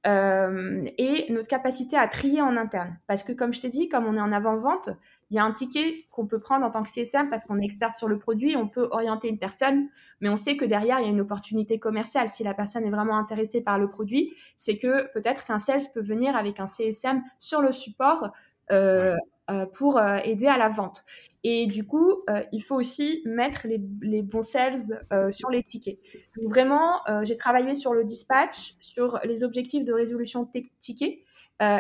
[0.07, 2.97] Euh, et notre capacité à trier en interne.
[3.09, 4.91] Parce que comme je t'ai dit, comme on est en avant-vente,
[5.31, 7.65] il y a un ticket qu'on peut prendre en tant que CSM parce qu'on est
[7.65, 9.89] expert sur le produit, on peut orienter une personne,
[10.21, 12.29] mais on sait que derrière, il y a une opportunité commerciale.
[12.29, 16.01] Si la personne est vraiment intéressée par le produit, c'est que peut-être qu'un sales peut
[16.01, 18.31] venir avec un CSM sur le support
[18.71, 19.17] euh,
[19.51, 21.05] euh, pour aider à la vente.
[21.45, 24.79] Et du coup, euh, il faut aussi mettre les, les bons sales
[25.13, 25.99] euh, sur les tickets.
[26.37, 31.19] Donc vraiment, euh, j'ai travaillé sur le dispatch, sur les objectifs de résolution de tickets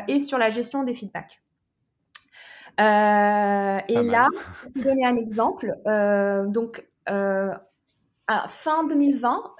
[0.08, 1.40] et sur la gestion des feedbacks.
[2.78, 4.26] et là,
[4.64, 5.72] vais vous donner un exemple.
[6.48, 9.54] donc, à fin 2020,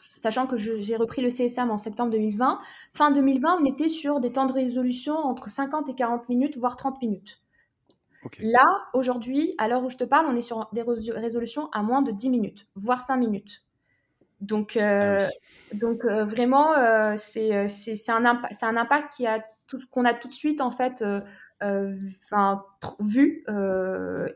[0.00, 2.58] sachant que j'ai repris le CSM en septembre 2020,
[2.94, 6.74] fin 2020, on était sur des temps de résolution entre 50 et 40 minutes, voire
[6.74, 7.40] 30 minutes.
[8.40, 12.02] Là, aujourd'hui, à l'heure où je te parle, on est sur des résolutions à moins
[12.02, 13.62] de 10 minutes, voire 5 minutes.
[14.40, 17.50] Donc, euh, ah donc euh, vraiment, euh, c'est
[18.08, 19.44] un, un, impact qui a
[19.90, 21.04] qu'on a tout de suite en fait
[23.00, 23.44] vu.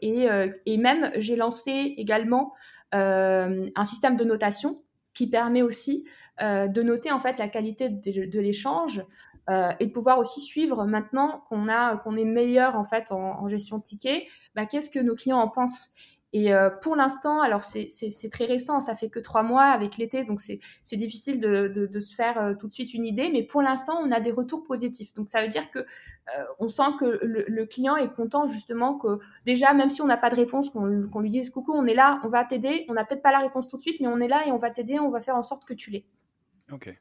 [0.03, 0.29] Et,
[0.67, 2.53] et, même, j'ai lancé également
[2.93, 4.77] un système de notation
[5.15, 6.05] qui permet aussi
[6.41, 9.03] de noter en fait la qualité de l'échange,
[9.51, 13.49] euh, et de pouvoir aussi suivre maintenant qu'on a qu'on est meilleur en fait en,
[13.49, 14.25] gestion de tickets,
[14.55, 15.93] bah, qu'est-ce que nos clients en pensent?
[16.35, 17.89] Et euh, pour l'instant, alors c'est
[18.31, 20.61] très récent, ça fait que trois mois avec l'été, donc c'est
[20.93, 24.19] difficile de, se faire euh, tout de suite une idée, mais pour l'instant, on a
[24.19, 25.13] des retours positifs.
[25.13, 25.85] Donc ça veut dire que
[26.59, 30.17] on sent que le, le, client est content justement que déjà, même si on n'a
[30.17, 33.05] pas de réponse, qu'on lui dise coucou, on est là, on va t'aider, on n'a
[33.05, 35.01] peut-être pas la réponse tout de suite, mais on est là et on va t'aider,
[35.01, 36.07] on va faire en sorte que tu l'aies.
[36.71, 36.97] Ok.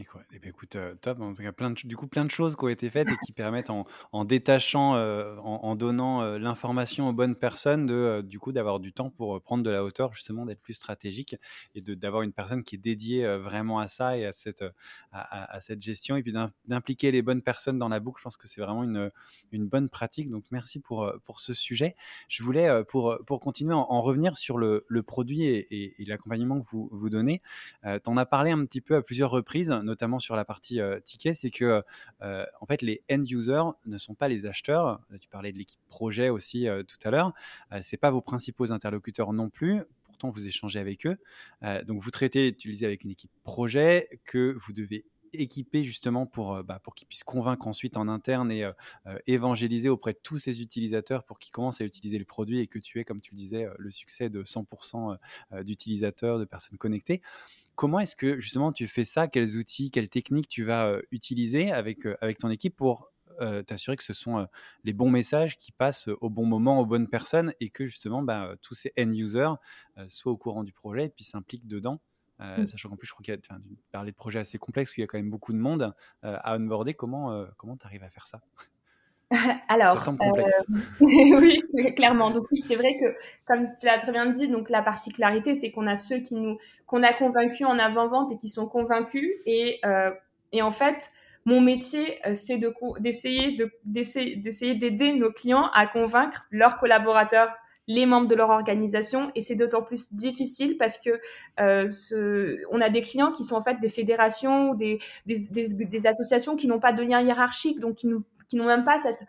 [0.00, 1.20] Et eh ben, écoute, euh, top.
[1.20, 3.16] En tout cas, plein de, du coup, plein de choses qui ont été faites et
[3.24, 8.52] qui permettent, en, détachant, euh, en, donnant euh, l'information aux bonnes personnes, de, du coup,
[8.52, 11.36] d'avoir du temps pour prendre de la hauteur, justement, d'être plus stratégique
[11.74, 14.64] et d'avoir une personne qui est dédiée vraiment à ça et à cette,
[15.12, 16.32] à, cette gestion et puis
[16.66, 18.20] d'impliquer les bonnes personnes dans la boucle.
[18.20, 19.10] Je pense que c'est vraiment une,
[19.52, 20.30] une bonne pratique.
[20.30, 21.96] Donc, merci pour, pour ce sujet.
[22.28, 26.68] Je voulais, pour, pour continuer, en, en revenir sur le, produit et, et, l'accompagnement que
[26.68, 27.42] vous, vous donnez.
[27.84, 31.00] tu en as parlé un petit peu à plusieurs reprises notamment sur la partie euh,
[31.00, 31.82] ticket, c'est que
[32.22, 35.00] euh, en fait les end users ne sont pas les acheteurs.
[35.20, 37.32] Tu parlais de l'équipe projet aussi euh, tout à l'heure.
[37.82, 41.16] c'est pas vos principaux interlocuteurs non plus pourtant vous échangez avec eux.
[41.84, 46.80] donc vous traitez, utilisez avec une équipe projet que vous devez équipé justement pour, bah,
[46.82, 48.64] pour qu'ils puissent convaincre ensuite en interne et
[49.26, 52.78] évangéliser auprès de tous ces utilisateurs pour qu'ils commencent à utiliser le produit et que
[52.78, 55.16] tu aies, comme tu le disais, le succès de 100%
[55.62, 57.22] d'utilisateurs, de personnes connectées.
[57.76, 59.28] Comment est-ce que justement tu fais ça?
[59.28, 63.10] Quels outils, quelles techniques tu vas utiliser avec, avec ton équipe pour
[63.66, 64.46] t'assurer que ce sont
[64.84, 68.54] les bons messages qui passent au bon moment aux bonnes personnes et que justement bah,
[68.60, 69.52] tous ces end users
[70.08, 72.00] soient au courant du projet et puis s'impliquent dedans?
[72.40, 72.66] Mmh.
[72.66, 73.58] Sachant qu'en plus, je crois qu'il y a
[73.92, 76.56] parler de projets assez complexes où il y a quand même beaucoup de monde à
[76.56, 76.94] onboarder.
[76.94, 78.40] Comment comment tu arrives à faire ça?
[79.68, 79.96] Alors,
[81.00, 81.62] oui,
[81.94, 82.30] clairement.
[82.30, 83.14] Donc oui, c'est vrai que,
[83.46, 86.58] comme tu l'as très bien dit, donc la particularité, c'est qu'on a ceux qui nous,
[86.86, 89.30] qu'on a convaincus en avant-vente et qui sont convaincus.
[89.46, 89.80] Et,
[90.52, 91.12] et en fait,
[91.44, 97.50] mon métier, euh, c'est de, d'essayer de, d'essayer d'aider nos clients à convaincre leurs collaborateurs
[97.86, 99.30] les membres de leur organisation.
[99.34, 101.20] Et c'est d'autant plus difficile parce que
[101.60, 105.00] euh, on a des clients qui sont en fait des fédérations ou des
[106.04, 109.22] associations qui n'ont pas de lien hiérarchique donc qui nous qui n'ont même pas cette,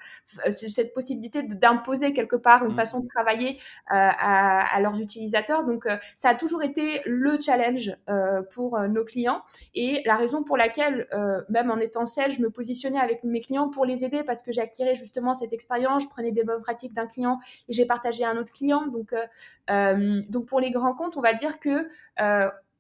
[0.46, 2.76] euh, cette possibilité d'imposer quelque part une mmh.
[2.76, 5.64] façon de travailler euh, à, à, leurs utilisateurs.
[5.64, 7.96] Donc, euh, ça a toujours été le challenge
[8.52, 9.42] pour nos clients
[9.76, 11.08] et la raison pour laquelle,
[11.50, 14.52] même en étant seul, je me positionnais avec mes clients pour les aider parce que
[14.52, 18.32] j'acquirais justement cette expérience, je prenais des bonnes pratiques d'un client et j'ai partagé à
[18.32, 18.88] un autre client.
[18.88, 19.14] Donc,
[20.30, 21.88] donc pour les grands comptes, on va dire que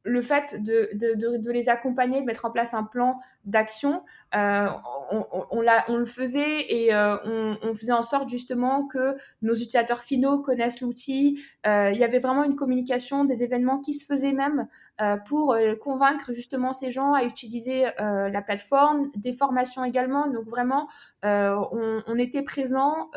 [0.03, 4.03] le fait de, de, de, les accompagner, de mettre en place un plan d'action,
[4.35, 4.67] euh,
[5.11, 9.53] on, on, on, le faisait et euh, on, on, faisait en sorte justement que nos
[9.53, 11.43] utilisateurs finaux connaissent l'outil.
[11.67, 14.67] Euh, il y avait vraiment une communication, des événements qui se faisaient même
[15.01, 20.27] euh, pour euh, convaincre justement ces gens à utiliser euh, la plateforme, des formations également.
[20.27, 20.87] Donc vraiment,
[21.23, 23.09] on, était présent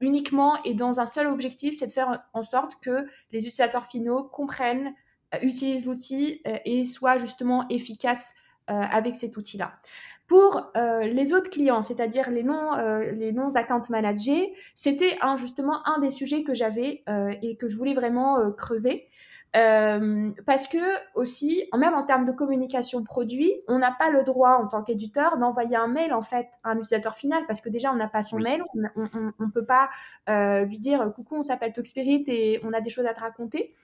[0.00, 4.24] uniquement et dans un seul objectif, c'est de faire en sorte que les utilisateurs finaux
[4.24, 4.94] comprennent
[5.42, 8.34] utilise l'outil euh, et soit justement efficace
[8.70, 9.72] euh, avec cet outil-là.
[10.26, 12.72] Pour euh, les autres clients, c'est-à-dire les non
[13.12, 17.02] les non account managers, c'était justement un des sujets que j'avais
[17.40, 19.08] et que je voulais vraiment creuser.
[19.56, 20.78] Euh, parce que
[21.14, 25.38] aussi, même en termes de communication produit, on n'a pas le droit en tant qu'éditeur
[25.38, 28.22] d'envoyer un mail en fait à un utilisateur final parce que déjà on n'a pas
[28.22, 28.82] son mail, on
[29.46, 29.88] ne peut pas
[30.28, 33.74] euh, lui dire coucou, on s'appelle Talkspirit et on a des choses à te raconter.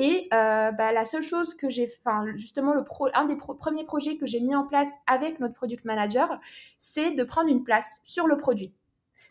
[0.00, 3.82] Et euh, bah, la seule chose que j'ai, enfin justement le pro, un des premiers
[3.82, 6.38] projets que j'ai mis en place avec notre product manager,
[6.78, 8.72] c'est de prendre une place sur le produit.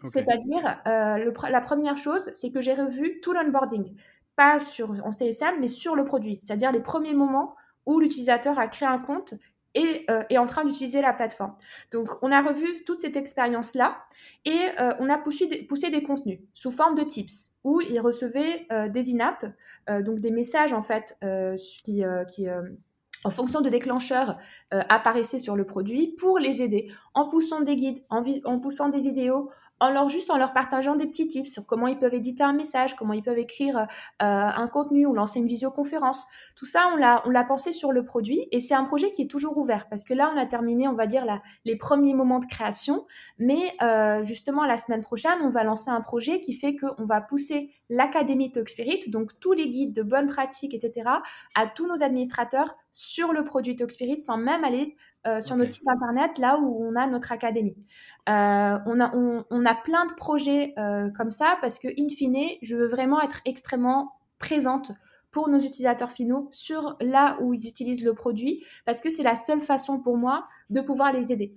[0.04, 3.96] C'est-à-dire, euh, la première chose, c'est que j'ai revu tout l'onboarding,
[4.36, 8.68] pas sur en CSM, mais sur le produit, c'est-à-dire les premiers moments où l'utilisateur a
[8.68, 9.36] créé un compte
[9.78, 11.54] et euh, est en train d'utiliser la plateforme.
[11.92, 13.98] Donc, on a revu toute cette expérience-là
[14.44, 18.00] et euh, on a poussé des, poussé des, contenus sous forme de tips où ils
[18.00, 19.46] recevaient euh, des in-app,
[20.04, 21.18] donc des messages en fait
[21.84, 22.48] qui, qui
[23.24, 24.38] en fonction de déclencheurs
[24.72, 29.52] apparaissaient sur le produit pour les aider en poussant des guides, en poussant des vidéos,
[29.80, 32.54] en leur juste en leur partageant des petits tips sur comment ils peuvent éditer un
[32.54, 33.86] message, comment ils peuvent écrire euh,
[34.20, 36.26] un contenu ou lancer une visioconférence.
[36.56, 39.24] Tout ça, on l'a on l'a pensé sur le produit et c'est un projet qui
[39.24, 42.14] est toujours ouvert parce que là, on a terminé, on va dire la, les premiers
[42.14, 43.06] moments de création,
[43.38, 47.22] mais euh, justement la semaine prochaine, on va lancer un projet qui fait qu'on va
[47.22, 51.10] pousser l'académie Talk Spirit, donc tous les guides de bonnes pratiques, etc.,
[51.56, 55.72] à tous nos administrateurs sur le produit Talk Spirit sans même aller euh, sur notre
[55.72, 57.76] site internet, là où on a notre académie.
[58.28, 62.58] Euh, on, a, on, a plein de projets euh, comme ça parce que, in fine,
[62.62, 64.92] je veux vraiment être extrêmement présente
[65.32, 69.36] pour nos utilisateurs finaux sur là où ils utilisent le produit parce que c'est la
[69.36, 71.54] seule façon pour moi de pouvoir les aider.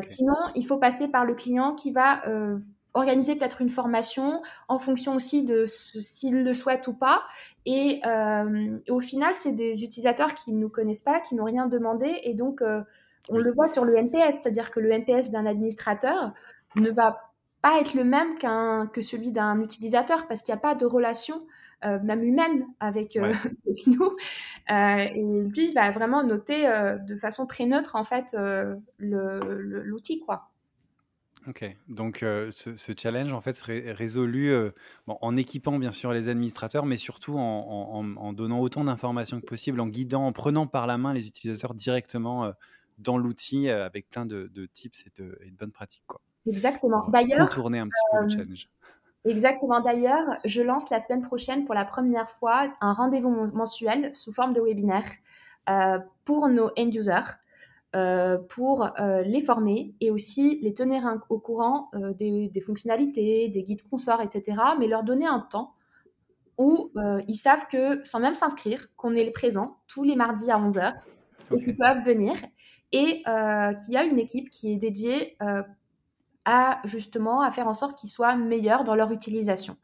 [0.00, 2.22] Sinon, il faut passer par le client qui va
[2.94, 7.22] organiser peut-être une formation en fonction aussi de s'il le souhaite ou pas.
[7.66, 11.66] Et, euh, au final, c'est des utilisateurs qui ne nous connaissent pas, qui n'ont rien
[11.66, 12.20] demandé.
[12.24, 12.62] Et donc,
[13.28, 16.32] euh, on le voit sur le NPS, c'est-à-dire que le NPS d'un administrateur
[16.76, 20.62] ne va pas être le même qu'un que celui d'un utilisateur parce qu'il n'y a
[20.62, 21.46] pas de relation
[21.84, 23.16] euh, même humaine avec,
[23.86, 24.16] nous.
[24.68, 28.36] et lui, il va vraiment noter de façon très neutre en fait
[28.98, 30.50] l'outil, quoi.
[31.48, 34.72] Ok, donc euh, ce, challenge en fait serait résolu euh,
[35.06, 39.86] en équipant bien sûr les administrateurs, mais surtout en, donnant autant d'informations que possible, en
[39.86, 42.52] guidant, en prenant par la main les utilisateurs directement euh,
[43.00, 46.04] dans l'outil avec plein de, tips et de, bonnes pratiques.
[46.06, 46.20] Quoi.
[46.46, 47.08] Exactement.
[47.08, 48.68] D'ailleurs, contourner un petit peu le challenge.
[49.24, 49.80] Exactement.
[49.80, 54.52] D'ailleurs, je lance la semaine prochaine pour la première fois un rendez-vous mensuel sous forme
[54.52, 55.08] de webinaire
[56.24, 57.36] pour nos end users.
[57.96, 63.64] Euh, pour euh, les former et aussi les tenir au courant euh, des, fonctionnalités, des
[63.64, 64.58] guides consorts, etc.
[64.78, 65.74] Mais leur donner un temps
[66.56, 66.92] où
[67.26, 70.92] ils savent que, sans même s'inscrire, qu'on est présent tous les mardis à 11h
[71.52, 72.34] et qu'ils peuvent venir
[72.92, 75.36] et qui a une équipe qui est dédiée
[76.44, 79.76] à justement à faire en sorte qu'ils soient meilleurs dans leur utilisation.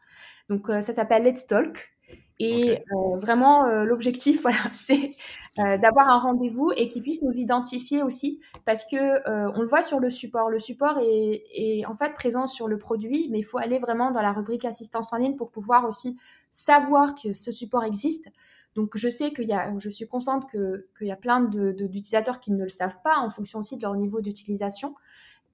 [0.49, 1.97] Donc ça s'appelle Let's Talk.
[2.39, 5.17] Et euh, vraiment, euh, l'objectif, voilà, c'est
[5.59, 9.83] euh, d'avoir un rendez-vous et qu'ils puissent nous identifier aussi, parce que on le voit
[9.83, 10.51] sur le support.
[10.51, 14.11] Le support est, est, en fait présent sur le produit, mais il faut aller vraiment
[14.11, 16.19] dans la rubrique assistance en ligne pour pouvoir aussi
[16.51, 18.29] savoir que ce support existe.
[18.77, 22.53] Donc, je sais qu'il y a, je suis consciente qu'il y a plein d'utilisateurs qui
[22.53, 24.95] ne le savent pas en fonction aussi de leur niveau d'utilisation.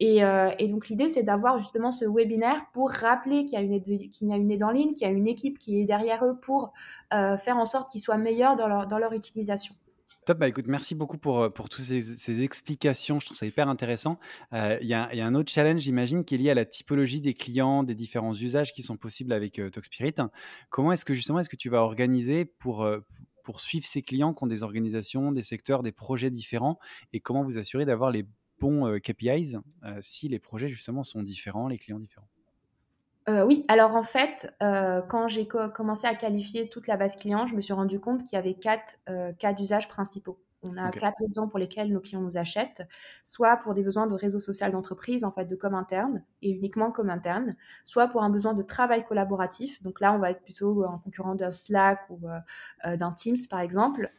[0.03, 3.73] Euh, et, donc l'idée, c'est d'avoir justement ce webinaire pour rappeler qu'il y a une
[3.73, 6.25] aide, y a une aide en ligne, qu'il y a une équipe qui est derrière
[6.25, 6.73] eux pour
[7.15, 9.75] euh, faire en sorte qu'ils soient meilleurs dans leur, dans leur utilisation.
[10.25, 13.19] Top, bah écoute, merci beaucoup pour, euh, pour toutes ces, explications.
[13.19, 14.21] Je trouve ça hyper intéressant.
[14.53, 17.21] Il y, a, y, a un autre challenge, j'imagine, qui est lié à la typologie
[17.21, 20.15] des clients, des différents usages qui sont possibles avec euh, Talkspirit.
[20.71, 22.87] Comment est-ce que justement, est-ce que tu vas organiser pour,
[23.43, 26.79] pour suivre ces clients qui ont des organisations, des secteurs, des projets différents
[27.13, 28.25] et comment vous assurer d'avoir les
[28.59, 32.29] bons euh, KPIs euh, si les projets justement sont différents, les clients différents?
[33.29, 37.55] Euh, oui, alors en fait, quand j'ai commencé à qualifier toute la base client, je
[37.55, 38.97] me suis rendu compte qu'il y avait quatre
[39.39, 40.43] cas d'usage principaux.
[40.65, 42.87] On a quatre raisons pour lesquelles nos clients nous achètent,
[43.25, 46.93] soit pour des besoins de réseau social d'entreprise, en fait, de com interne et uniquement
[46.93, 49.83] com interne, soit pour un besoin de travail collaboratif.
[49.83, 52.21] Donc là, on va être plutôt en concurrent d'un Slack ou
[52.85, 54.13] d'un Teams, par exemple,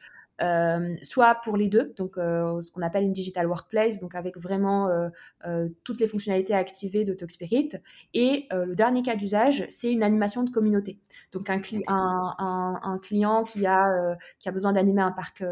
[0.44, 4.38] euh, soit pour les deux, donc euh, ce qu'on appelle une digital workplace, donc avec
[4.38, 7.70] vraiment euh, toutes les fonctionnalités activées de Talkspirit.
[8.14, 11.00] Et le dernier cas d'usage, c'est une animation de communauté.
[11.32, 15.44] Donc un, un, un, client qui a, qui a besoin d'animer un parc,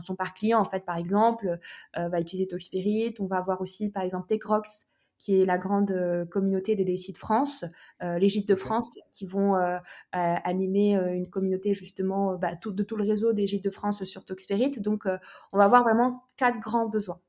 [0.00, 1.58] son parc client, en fait, par exemple,
[1.94, 3.14] va utiliser Talkspirit.
[3.20, 4.88] On va avoir aussi, par exemple, TechRox
[5.18, 7.64] qui est la grande euh, communauté des DSI de France,
[8.02, 9.78] euh, les Gîtes de France, qui vont euh,
[10.12, 14.70] animer une communauté justement bah, de tout le réseau des Gîtes de France sur Talkspirit.
[14.80, 15.04] Donc,
[15.52, 17.20] on va avoir vraiment quatre grands besoins.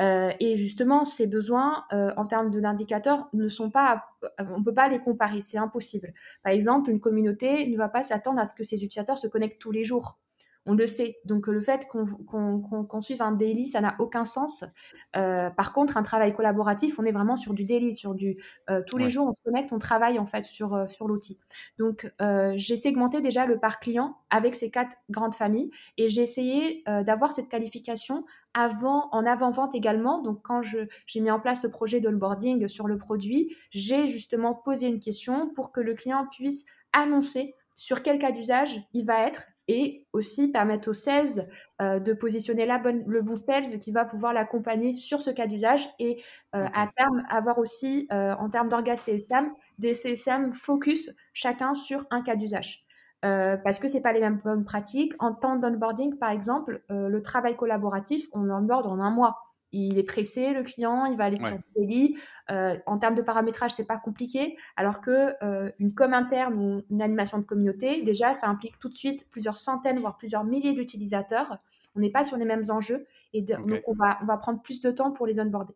[0.00, 4.04] et justement, ces besoins, en termes d'indicateurs, ne sont pas,
[4.38, 6.12] on ne peut pas les comparer, c'est impossible.
[6.42, 9.60] Par exemple, une communauté ne va pas s'attendre à ce que ses utilisateurs se connectent
[9.60, 10.18] tous les jours
[10.68, 11.18] on le sait.
[11.24, 14.64] Donc le fait qu'on suive un daily, ça n'a aucun sens.
[15.16, 18.36] Euh, par contre, un travail collaboratif, on est vraiment sur du daily, sur du
[18.68, 21.38] euh, tous les jours, on se connecte, on travaille en fait sur, euh, sur l'outil.
[21.78, 22.12] Donc
[22.54, 27.32] j'ai segmenté déjà le parc client avec ces quatre grandes familles et j'ai essayé d'avoir
[27.32, 30.20] cette qualification avant, en avant-vente également.
[30.20, 34.86] Donc, quand j'ai mis en place ce projet d'onboarding sur le produit, j'ai justement posé
[34.88, 39.46] une question pour que le client puisse annoncer sur quel cas d'usage il va être
[39.68, 41.48] et aussi permettre au sales
[41.80, 45.46] euh, de positionner la bonne, le bon sales qui va pouvoir l'accompagner sur ce cas
[45.46, 46.22] d'usage et
[46.56, 52.04] euh, à terme avoir aussi euh, en termes d'orgas CSM des CSM focus chacun sur
[52.10, 52.84] un cas d'usage.
[53.22, 55.12] parce que c'est pas les mêmes bonnes pratiques.
[55.18, 60.04] En temps d'onboarding, par exemple, le travail collaboratif, on onboard en un mois il est
[60.04, 62.14] pressé, le client, il va aller sur le
[62.50, 64.56] Euh, en termes de paramétrage, c'est pas compliqué.
[64.76, 68.88] Alors que euh, une com interne ou une animation de communauté, déjà, ça implique tout
[68.88, 71.58] de suite plusieurs centaines, voire plusieurs milliers d'utilisateurs.
[71.94, 74.80] On n'est pas sur les mêmes enjeux et donc on va, on va prendre plus
[74.80, 75.74] de temps pour les onboarder.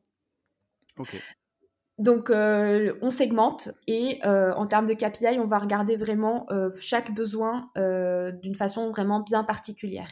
[1.98, 6.70] Donc, euh, on segmente et euh, en termes de KPI, on va regarder vraiment euh,
[6.80, 10.08] chaque besoin d'une façon vraiment bien particulière.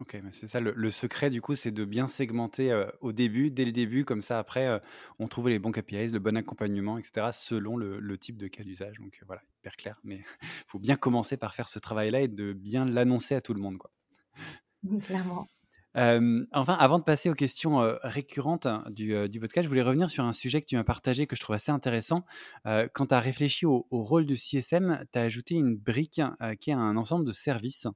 [0.00, 3.66] Ok, c'est ça le, secret du coup, c'est de bien segmenter euh, au début, dès
[3.66, 4.78] le début, comme ça après, euh,
[5.18, 8.98] on trouve les bons KPIs, le bon accompagnement, etc., selon le, type de cas d'usage.
[8.98, 12.28] Donc euh, voilà, hyper clair, mais il faut bien commencer par faire ce travail-là et
[12.28, 13.76] de bien l'annoncer à tout le monde.
[13.76, 13.90] Quoi.
[15.02, 15.46] Clairement
[15.94, 20.60] enfin, avant de passer aux questions récurrentes du, podcast, je voulais revenir sur un sujet
[20.60, 22.24] que tu m'as partagé que je trouve assez intéressant.
[22.64, 26.20] quand tu as réfléchi au, rôle du CSM, tu as ajouté une brique
[26.60, 27.88] qui est un ensemble de services.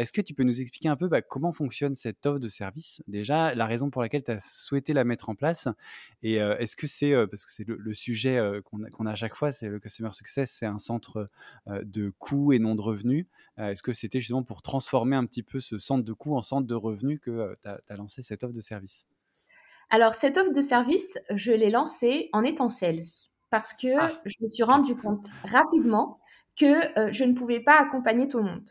[0.00, 3.02] Est-ce que tu peux nous expliquer un peu bah, comment fonctionne cette offre de service?
[3.06, 5.68] Déjà, la raison pour laquelle tu as souhaité la mettre en place
[6.22, 9.52] Et est-ce que c'est, parce que c'est le, sujet qu'on a, a, à chaque fois,
[9.52, 11.28] c'est le Customer Success, c'est un centre
[11.66, 13.26] de coûts et non de revenus.
[13.58, 16.66] Est-ce que c'était justement pour transformer un petit peu ce centre de coûts en centre
[16.66, 19.06] de revenus que tu as, lancé cette offre de service?
[19.90, 23.02] Alors, cette offre de service, je l'ai lancée en étant sales
[23.50, 24.12] parce que ah.
[24.24, 26.20] je me suis rendu compte rapidement
[26.60, 28.68] que je ne pouvais pas accompagner tout le monde.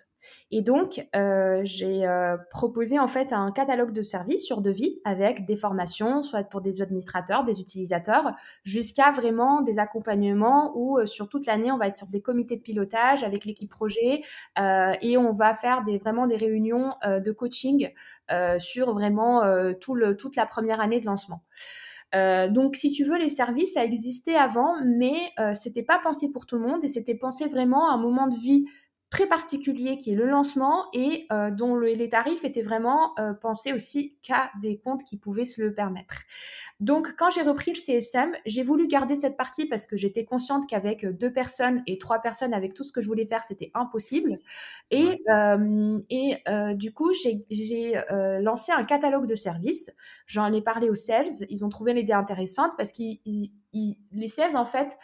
[0.51, 5.45] Et donc, euh, j'ai euh, proposé en fait un catalogue de services sur devis avec
[5.45, 8.31] des formations, soit pour des administrateurs, des utilisateurs,
[8.63, 12.57] jusqu'à vraiment des accompagnements où euh, sur toute l'année, on va être sur des comités
[12.57, 14.23] de pilotage avec l'équipe projet
[15.01, 17.91] et on va faire vraiment des réunions de coaching
[18.57, 19.43] sur vraiment
[19.79, 21.41] toute la première année de lancement.
[22.13, 25.15] Donc, si tu veux, les services, ça existait avant, mais
[25.55, 28.35] c'était pas pensé pour tout le monde et c'était pensé vraiment à un moment de
[28.35, 28.65] vie
[29.09, 33.73] très particulier qui est le lancement et euh, dont les tarifs étaient vraiment euh, pensés
[33.73, 36.21] aussi qu'à des comptes qui pouvaient se le permettre.
[36.79, 40.67] Donc, quand j'ai repris le CSM, j'ai voulu garder cette partie parce que j'étais consciente
[40.69, 44.37] qu'avec deux personnes et trois personnes, avec tout ce que je voulais faire, c'était impossible.
[44.91, 46.43] Et, euh, et
[46.75, 47.95] du coup, j'ai
[48.39, 49.91] lancé un catalogue de services.
[50.27, 51.27] J'en ai parlé aux sales.
[51.49, 53.03] Ils ont trouvé l'idée intéressante parce que
[53.73, 54.97] les sales, en fait,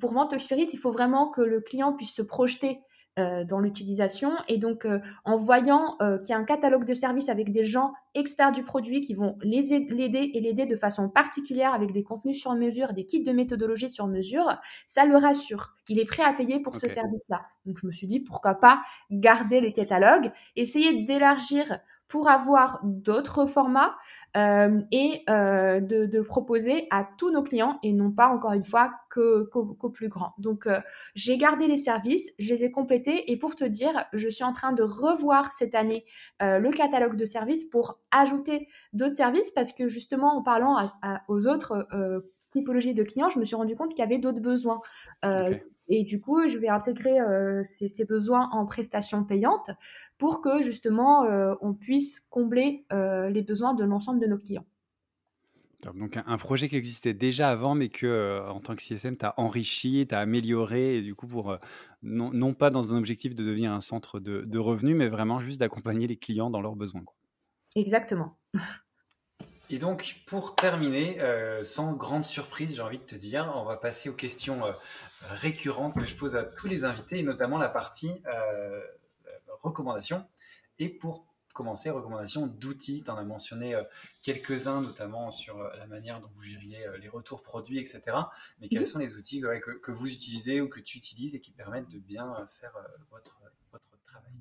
[0.00, 2.80] pour Vente Spirit, il faut vraiment que le client puisse se projeter
[3.16, 4.32] euh, dans l'utilisation.
[4.48, 7.62] Et donc, euh, en voyant euh, qu'il y a un catalogue de services avec des
[7.62, 12.40] gens experts du produit qui vont l'aider et l'aider de façon particulière avec des contenus
[12.40, 14.58] sur mesure, des kits de méthodologie sur mesure,
[14.88, 15.76] ça le rassure.
[15.88, 17.42] Il est prêt à payer pour ce service-là.
[17.66, 21.78] Donc, je me suis dit, pourquoi pas garder les catalogues, essayer d'élargir
[22.08, 23.96] pour avoir d'autres formats
[24.36, 28.92] euh, et euh, de, proposer à tous nos clients et non pas encore une fois
[29.10, 30.34] qu'aux plus grands.
[30.38, 30.80] Donc euh,
[31.14, 34.52] j'ai gardé les services, je les ai complétés et pour te dire, je suis en
[34.52, 36.04] train de revoir cette année
[36.40, 40.90] le catalogue de services pour ajouter d'autres services parce que justement en parlant
[41.28, 41.86] aux autres
[42.54, 44.80] typologie de clients, je me suis rendu compte qu'il y avait d'autres besoins.
[45.24, 45.54] Euh,
[45.88, 49.70] et du coup, je vais intégrer euh, ces, besoins en prestations payantes
[50.18, 54.66] pour que justement euh, on puisse combler les besoins de l'ensemble de nos clients.
[55.94, 59.38] Donc un projet qui existait déjà avant, mais que en tant que CSM, tu as
[59.38, 61.58] enrichi, tu as amélioré, et du coup, pour
[62.02, 66.06] non, pas dans un objectif de devenir un centre de, revenus, mais vraiment juste d'accompagner
[66.06, 67.04] les clients dans leurs besoins.
[67.76, 68.38] Exactement.
[69.70, 73.76] Et donc, pour terminer, euh, sans grande surprise, j'ai envie de te dire, on va
[73.76, 74.72] passer aux questions euh,
[75.30, 78.80] récurrentes que je pose à tous les invités, et notamment la partie euh,
[79.62, 80.26] recommandations.
[80.78, 83.04] Et pour commencer, recommandations d'outils.
[83.04, 83.80] Tu en as mentionné
[84.22, 88.02] quelques-uns, notamment sur la manière dont vous gériez les retours produits, etc.
[88.60, 88.86] Mais quels mhm.
[88.86, 92.00] sont les outils que, que, vous utilisez ou que tu utilises et qui permettent de
[92.00, 92.72] bien faire
[93.08, 93.40] votre,
[93.70, 94.32] votre travail?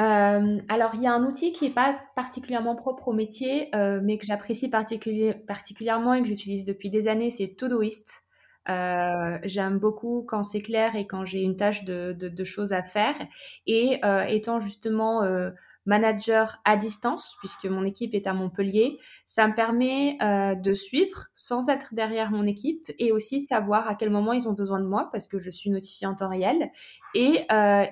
[0.00, 4.00] Euh, alors, il y a un outil qui n'est pas particulièrement propre au métier, euh,
[4.02, 8.24] mais que j'apprécie particulièrement et que j'utilise depuis des années, c'est Todoist.
[8.68, 12.72] Euh, J'aime beaucoup quand c'est clair et quand j'ai une tâche de, de, de, choses
[12.72, 13.14] à faire.
[13.66, 15.50] Et euh, étant justement euh,
[15.86, 18.98] manager à distance, puisque mon équipe est à Montpellier.
[19.24, 23.94] Ça me permet euh, de suivre sans être derrière mon équipe et aussi savoir à
[23.94, 26.70] quel moment ils ont besoin de moi parce que je suis notifiée en temps réel.
[27.14, 27.84] Et, euh,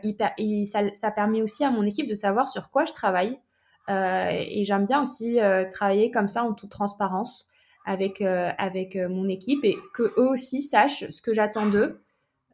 [0.67, 3.39] ça, ça, permet aussi à mon équipe de savoir sur quoi je travaille.
[3.89, 7.49] Euh, et j'aime bien aussi euh, travailler comme ça en toute transparence
[7.87, 12.03] avec, euh, avec mon équipe et que eux aussi sachent ce que j'attends d'eux.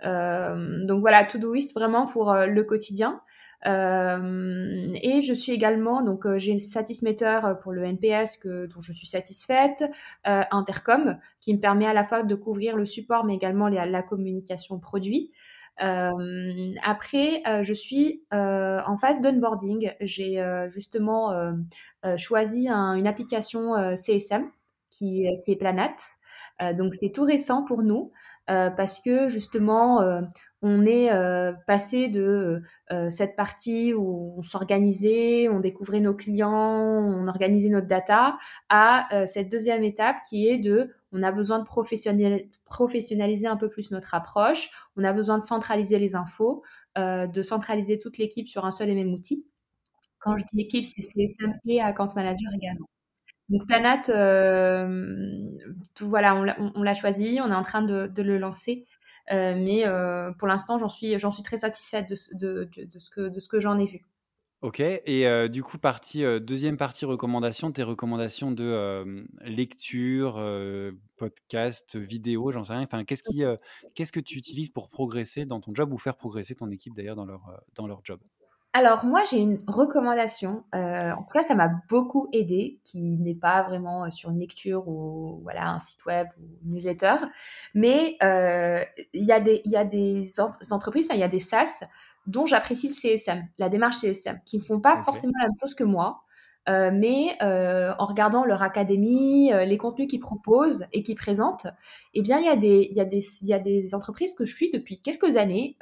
[0.02, 3.20] donc voilà, Todoist vraiment pour le quotidien.
[3.66, 8.80] Euh, et je suis également, donc euh, j'ai une satismeter pour le NPS que, dont
[8.80, 9.84] je suis satisfaite,
[10.26, 14.02] euh, Intercom, qui me permet à la fois de couvrir le support, mais également la,
[14.02, 15.32] communication produit.
[15.82, 16.10] Euh,
[16.82, 19.92] après, je suis en phase d'onboarding.
[20.00, 21.32] J'ai justement
[22.16, 24.50] choisi une application CSM
[24.90, 25.96] qui est Planat.
[26.74, 28.12] donc c'est tout récent pour nous.
[28.46, 30.22] parce que justement,
[30.66, 36.50] on est euh, passé de euh, cette partie où on s'organisait, on découvrait nos clients,
[36.50, 38.38] on organisait notre data,
[38.70, 41.66] à euh, cette deuxième étape qui est de, on a besoin de
[42.64, 46.64] professionnaliser un peu plus notre approche, on a besoin de centraliser les infos,
[46.96, 49.46] de centraliser toute l'équipe sur un seul et même outil.
[50.18, 52.88] Quand je dis équipe, c'est CSM et Account Manager également.
[53.50, 54.02] Donc Planat,
[56.00, 56.34] voilà,
[56.74, 58.93] on l'a choisi, on est en train de, le lancer euh,
[59.30, 63.28] mais euh, pour l'instant, j'en suis, j'en suis très satisfaite de, de, de, ce que,
[63.28, 64.06] de ce que j'en ai vu.
[64.60, 70.42] Ok, et euh, du coup, partie, deuxième partie recommandation, tes recommandations de lecture,
[71.16, 72.82] podcast, vidéo, j'en sais rien.
[72.84, 73.42] Enfin, qu'est-ce, qui,
[73.94, 77.16] qu'est-ce que tu utilises pour progresser dans ton job ou faire progresser ton équipe d'ailleurs
[77.16, 78.20] dans leur, dans leur job?
[78.76, 83.36] Alors moi j'ai une recommandation, euh, en tout cas ça m'a beaucoup aidé, qui n'est
[83.36, 87.14] pas vraiment euh, sur une lecture ou voilà un site web ou une newsletter,
[87.72, 90.40] mais euh, il y a des il y a des
[90.72, 91.84] entreprises, il y a des SaaS
[92.26, 95.74] dont j'apprécie le CSM, la démarche CSM, qui ne font pas forcément la même chose
[95.74, 96.23] que moi,
[96.68, 101.66] euh, mais euh, en regardant leur académie, euh, les contenus qu'ils proposent et qu'ils présentent,
[102.14, 105.00] eh bien, il y, a des, y y a des entreprises que je suis depuis
[105.00, 105.76] quelques années.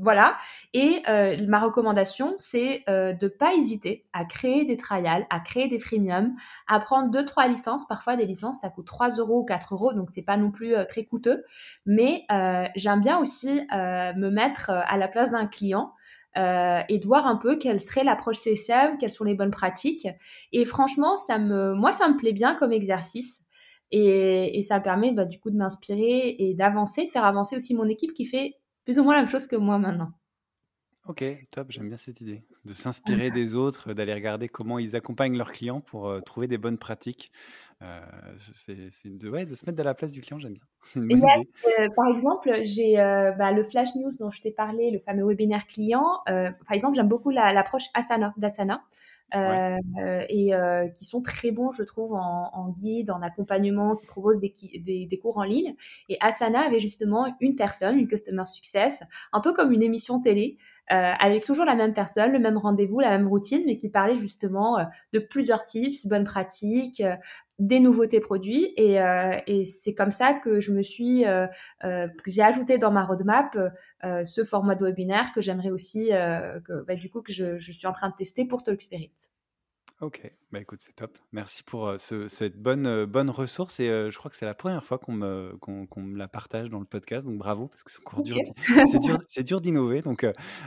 [0.00, 0.36] voilà.
[0.74, 1.02] Et
[1.46, 6.34] ma recommandation, c'est de ne pas hésiter à créer des trials, à créer des freemiums,
[6.68, 7.86] à prendre deux, trois licences.
[7.86, 10.74] Parfois, des licences, ça coûte 3 euros ou 4 euros, donc c'est pas non plus
[10.88, 11.44] très coûteux.
[11.86, 12.26] Mais
[12.76, 15.92] j'aime bien aussi me mettre à la place d'un client
[16.36, 20.08] euh, et de voir un peu quelle serait l'approche CSM, quelles sont les bonnes pratiques.
[20.52, 23.46] Et franchement, ça me, moi, ça me plaît bien comme exercice.
[23.90, 27.74] Et, et ça permet bah, du coup de m'inspirer et d'avancer, de faire avancer aussi
[27.74, 30.10] mon équipe qui fait plus ou moins la même chose que moi maintenant.
[31.06, 32.42] Ok, top, j'aime bien cette idée.
[32.64, 36.56] De s'inspirer des autres, d'aller regarder comment ils accompagnent leurs clients pour euh, trouver des
[36.56, 37.30] bonnes pratiques.
[37.82, 38.00] Euh,
[38.54, 40.62] c'est de, ouais, de se mettre à la place du client, j'aime bien.
[40.96, 41.50] Une bonne idée.
[41.78, 45.66] Euh, par exemple, j'ai bah, le flash news dont je t'ai parlé, le fameux webinaire
[45.66, 46.20] client.
[46.24, 48.82] par exemple, j'aime beaucoup l'approche Asana d'Asana.
[49.34, 49.78] Euh,
[50.28, 55.18] et euh, qui sont très bons, je trouve, en, guide, en accompagnement, qui proposent des,
[55.20, 55.74] cours en ligne.
[56.08, 59.02] Et Asana avait justement une personne, une customer success,
[59.32, 60.58] un peu comme une émission télé,
[60.92, 64.18] euh, avec toujours la même personne, le même rendez-vous, la même routine, mais qui parlait
[64.18, 67.16] justement euh, de plusieurs tips, bonnes pratiques, euh,
[67.58, 68.72] des nouveautés produits.
[68.76, 68.98] Et,
[69.46, 71.24] et c'est comme ça que je me suis,
[71.82, 73.56] que j'ai ajouté dans ma roadmap
[74.02, 77.92] ce format de webinaire que j'aimerais aussi, que, bah, du coup, que je, suis en
[77.92, 79.12] train de tester pour Talkspirit.
[80.00, 81.18] Ok, bah écoute, c'est top.
[81.32, 83.80] Merci pour euh, ce- cette bonne, euh, bonne ressource.
[83.80, 86.28] Et euh, je crois que c'est la première fois qu'on me, qu'on, qu'on me la
[86.28, 87.26] partage dans le podcast.
[87.26, 88.36] Donc bravo, parce que c'est encore dur,
[88.86, 90.00] c'est dur, c'est dur d'innover.
[90.02, 90.24] Donc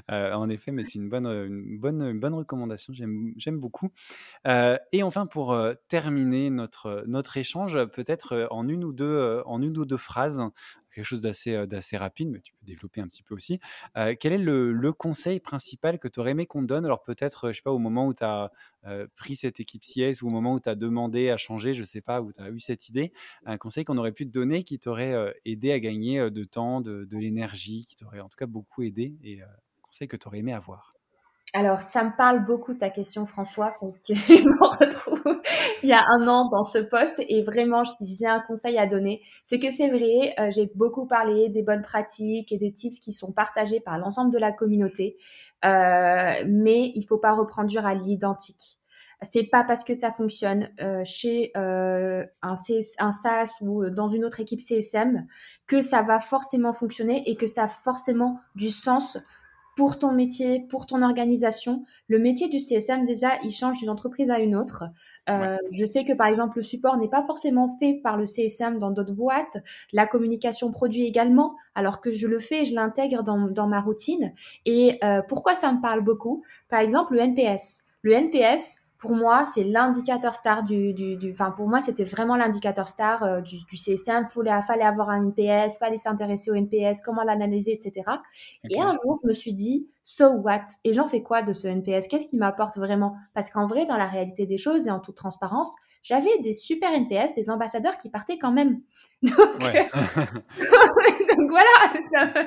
[0.09, 2.91] en effet, mais c'est une bonne, une bonne, une bonne recommandation.
[2.93, 3.89] J'aime, j'aime beaucoup.
[4.45, 5.57] et enfin, pour
[5.87, 10.41] terminer notre, notre échange, peut-être en une ou deux, en une ou deux phrases,
[10.93, 13.59] quelque chose d'assez d'assez rapide, mais tu peux développer un petit peu aussi.
[14.19, 16.85] quel est le, conseil principal que tu aurais aimé qu'on te donne?
[16.85, 18.51] Alors peut-être, je sais pas, au moment où tu as
[19.15, 22.01] pris cette équipe CS ou au moment où tu as demandé à changer, je sais
[22.01, 23.13] pas, où tu as eu cette idée,
[23.45, 27.17] un conseil qu'on aurait pu te donner qui t'aurait aidé à gagner de temps, de,
[27.17, 29.47] l'énergie, qui t'aurait en tout cas beaucoup aidé et un
[29.81, 30.93] conseil que tu aurais aimé avoir?
[31.53, 35.41] Alors, ça me parle beaucoup ta question, François, parce que je me retrouve
[35.83, 38.85] il y a un an dans ce poste et vraiment, si j'ai un conseil à
[38.85, 42.99] donner, c'est que c'est vrai, euh, j'ai beaucoup parlé des bonnes pratiques et des tips
[42.99, 45.17] qui sont partagés par l'ensemble de la communauté,
[45.65, 48.76] euh, mais il faut pas reprendre à l'identique.
[49.23, 54.39] C'est pas parce que ça fonctionne euh, chez un, un SaaS ou dans une autre
[54.39, 55.25] équipe CSM
[55.65, 59.17] que ça va forcément fonctionner et que ça a forcément du sens
[59.77, 61.83] pour ton métier, pour ton organisation.
[62.07, 64.85] Le métier du CSM, déjà, il change d'une entreprise à une autre.
[65.29, 68.79] Euh, Je sais que, par exemple, le support n'est pas forcément fait par le CSM
[68.79, 69.57] dans d'autres boîtes.
[69.93, 74.33] La communication produit également, alors que je le fais, je l'intègre dans, dans, ma routine.
[74.65, 76.43] Et euh, pourquoi ça me parle beaucoup?
[76.69, 77.83] Par exemple, le NPS.
[78.01, 82.35] Le NPS, pour moi, c'est l'indicateur star du, du, du, enfin, pour moi, c'était vraiment
[82.35, 84.25] l'indicateur star euh, du, du, CSM.
[84.27, 88.09] Il fallait, fallait avoir un NPS, fallait s'intéresser au NPS, comment l'analyser, etc.
[88.69, 90.65] Et un jour, je me suis dit, so what?
[90.83, 92.07] Et j'en fais quoi de ce NPS?
[92.07, 93.15] Qu'est-ce qui m'apporte vraiment?
[93.33, 95.69] Parce qu'en vrai, dans la réalité des choses et en toute transparence,
[96.01, 98.81] j'avais des super NPS, des ambassadeurs qui partaient quand même.
[99.21, 99.89] Donc, ouais.
[101.37, 101.67] donc voilà.
[102.11, 102.45] Ça...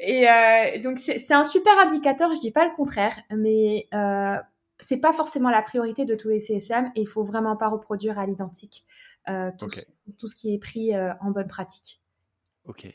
[0.00, 4.36] Et euh, donc, c'est un super indicateur, je dis pas le contraire, mais euh,
[4.80, 8.18] c'est pas forcément la priorité de tous les CSM et il faut vraiment pas reproduire
[8.18, 8.84] à l'identique
[9.28, 9.68] euh, tout,
[10.18, 12.02] tout, ce qui est pris euh, en bonne pratique.
[12.64, 12.86] Ok,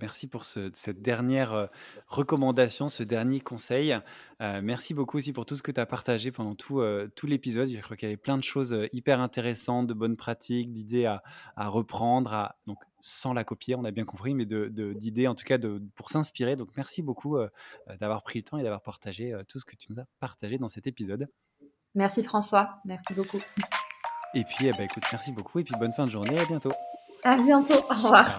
[0.00, 1.66] merci pour cette dernière euh,
[2.06, 3.96] recommandation, ce dernier conseil.
[4.40, 7.26] Euh, merci beaucoup aussi pour tout ce que tu as partagé pendant tout, euh, tout
[7.26, 7.68] l'épisode.
[7.68, 11.22] Je crois qu'il y avait plein de choses hyper intéressantes, de bonnes pratiques, d'idées à,
[11.68, 15.44] reprendre, à, donc sans la copier, on a bien compris, mais d'idées de, en tout
[15.44, 16.56] cas de, pour s'inspirer.
[16.56, 17.38] Donc merci beaucoup
[18.00, 20.68] d'avoir pris le temps et d'avoir partagé tout ce que tu nous as partagé dans
[20.68, 21.28] cet épisode.
[21.94, 23.40] Merci François, merci beaucoup.
[24.34, 26.70] Et puis, eh ben, écoute, merci beaucoup et puis bonne fin de journée, à bientôt.
[27.24, 28.38] À bientôt, Au revoir.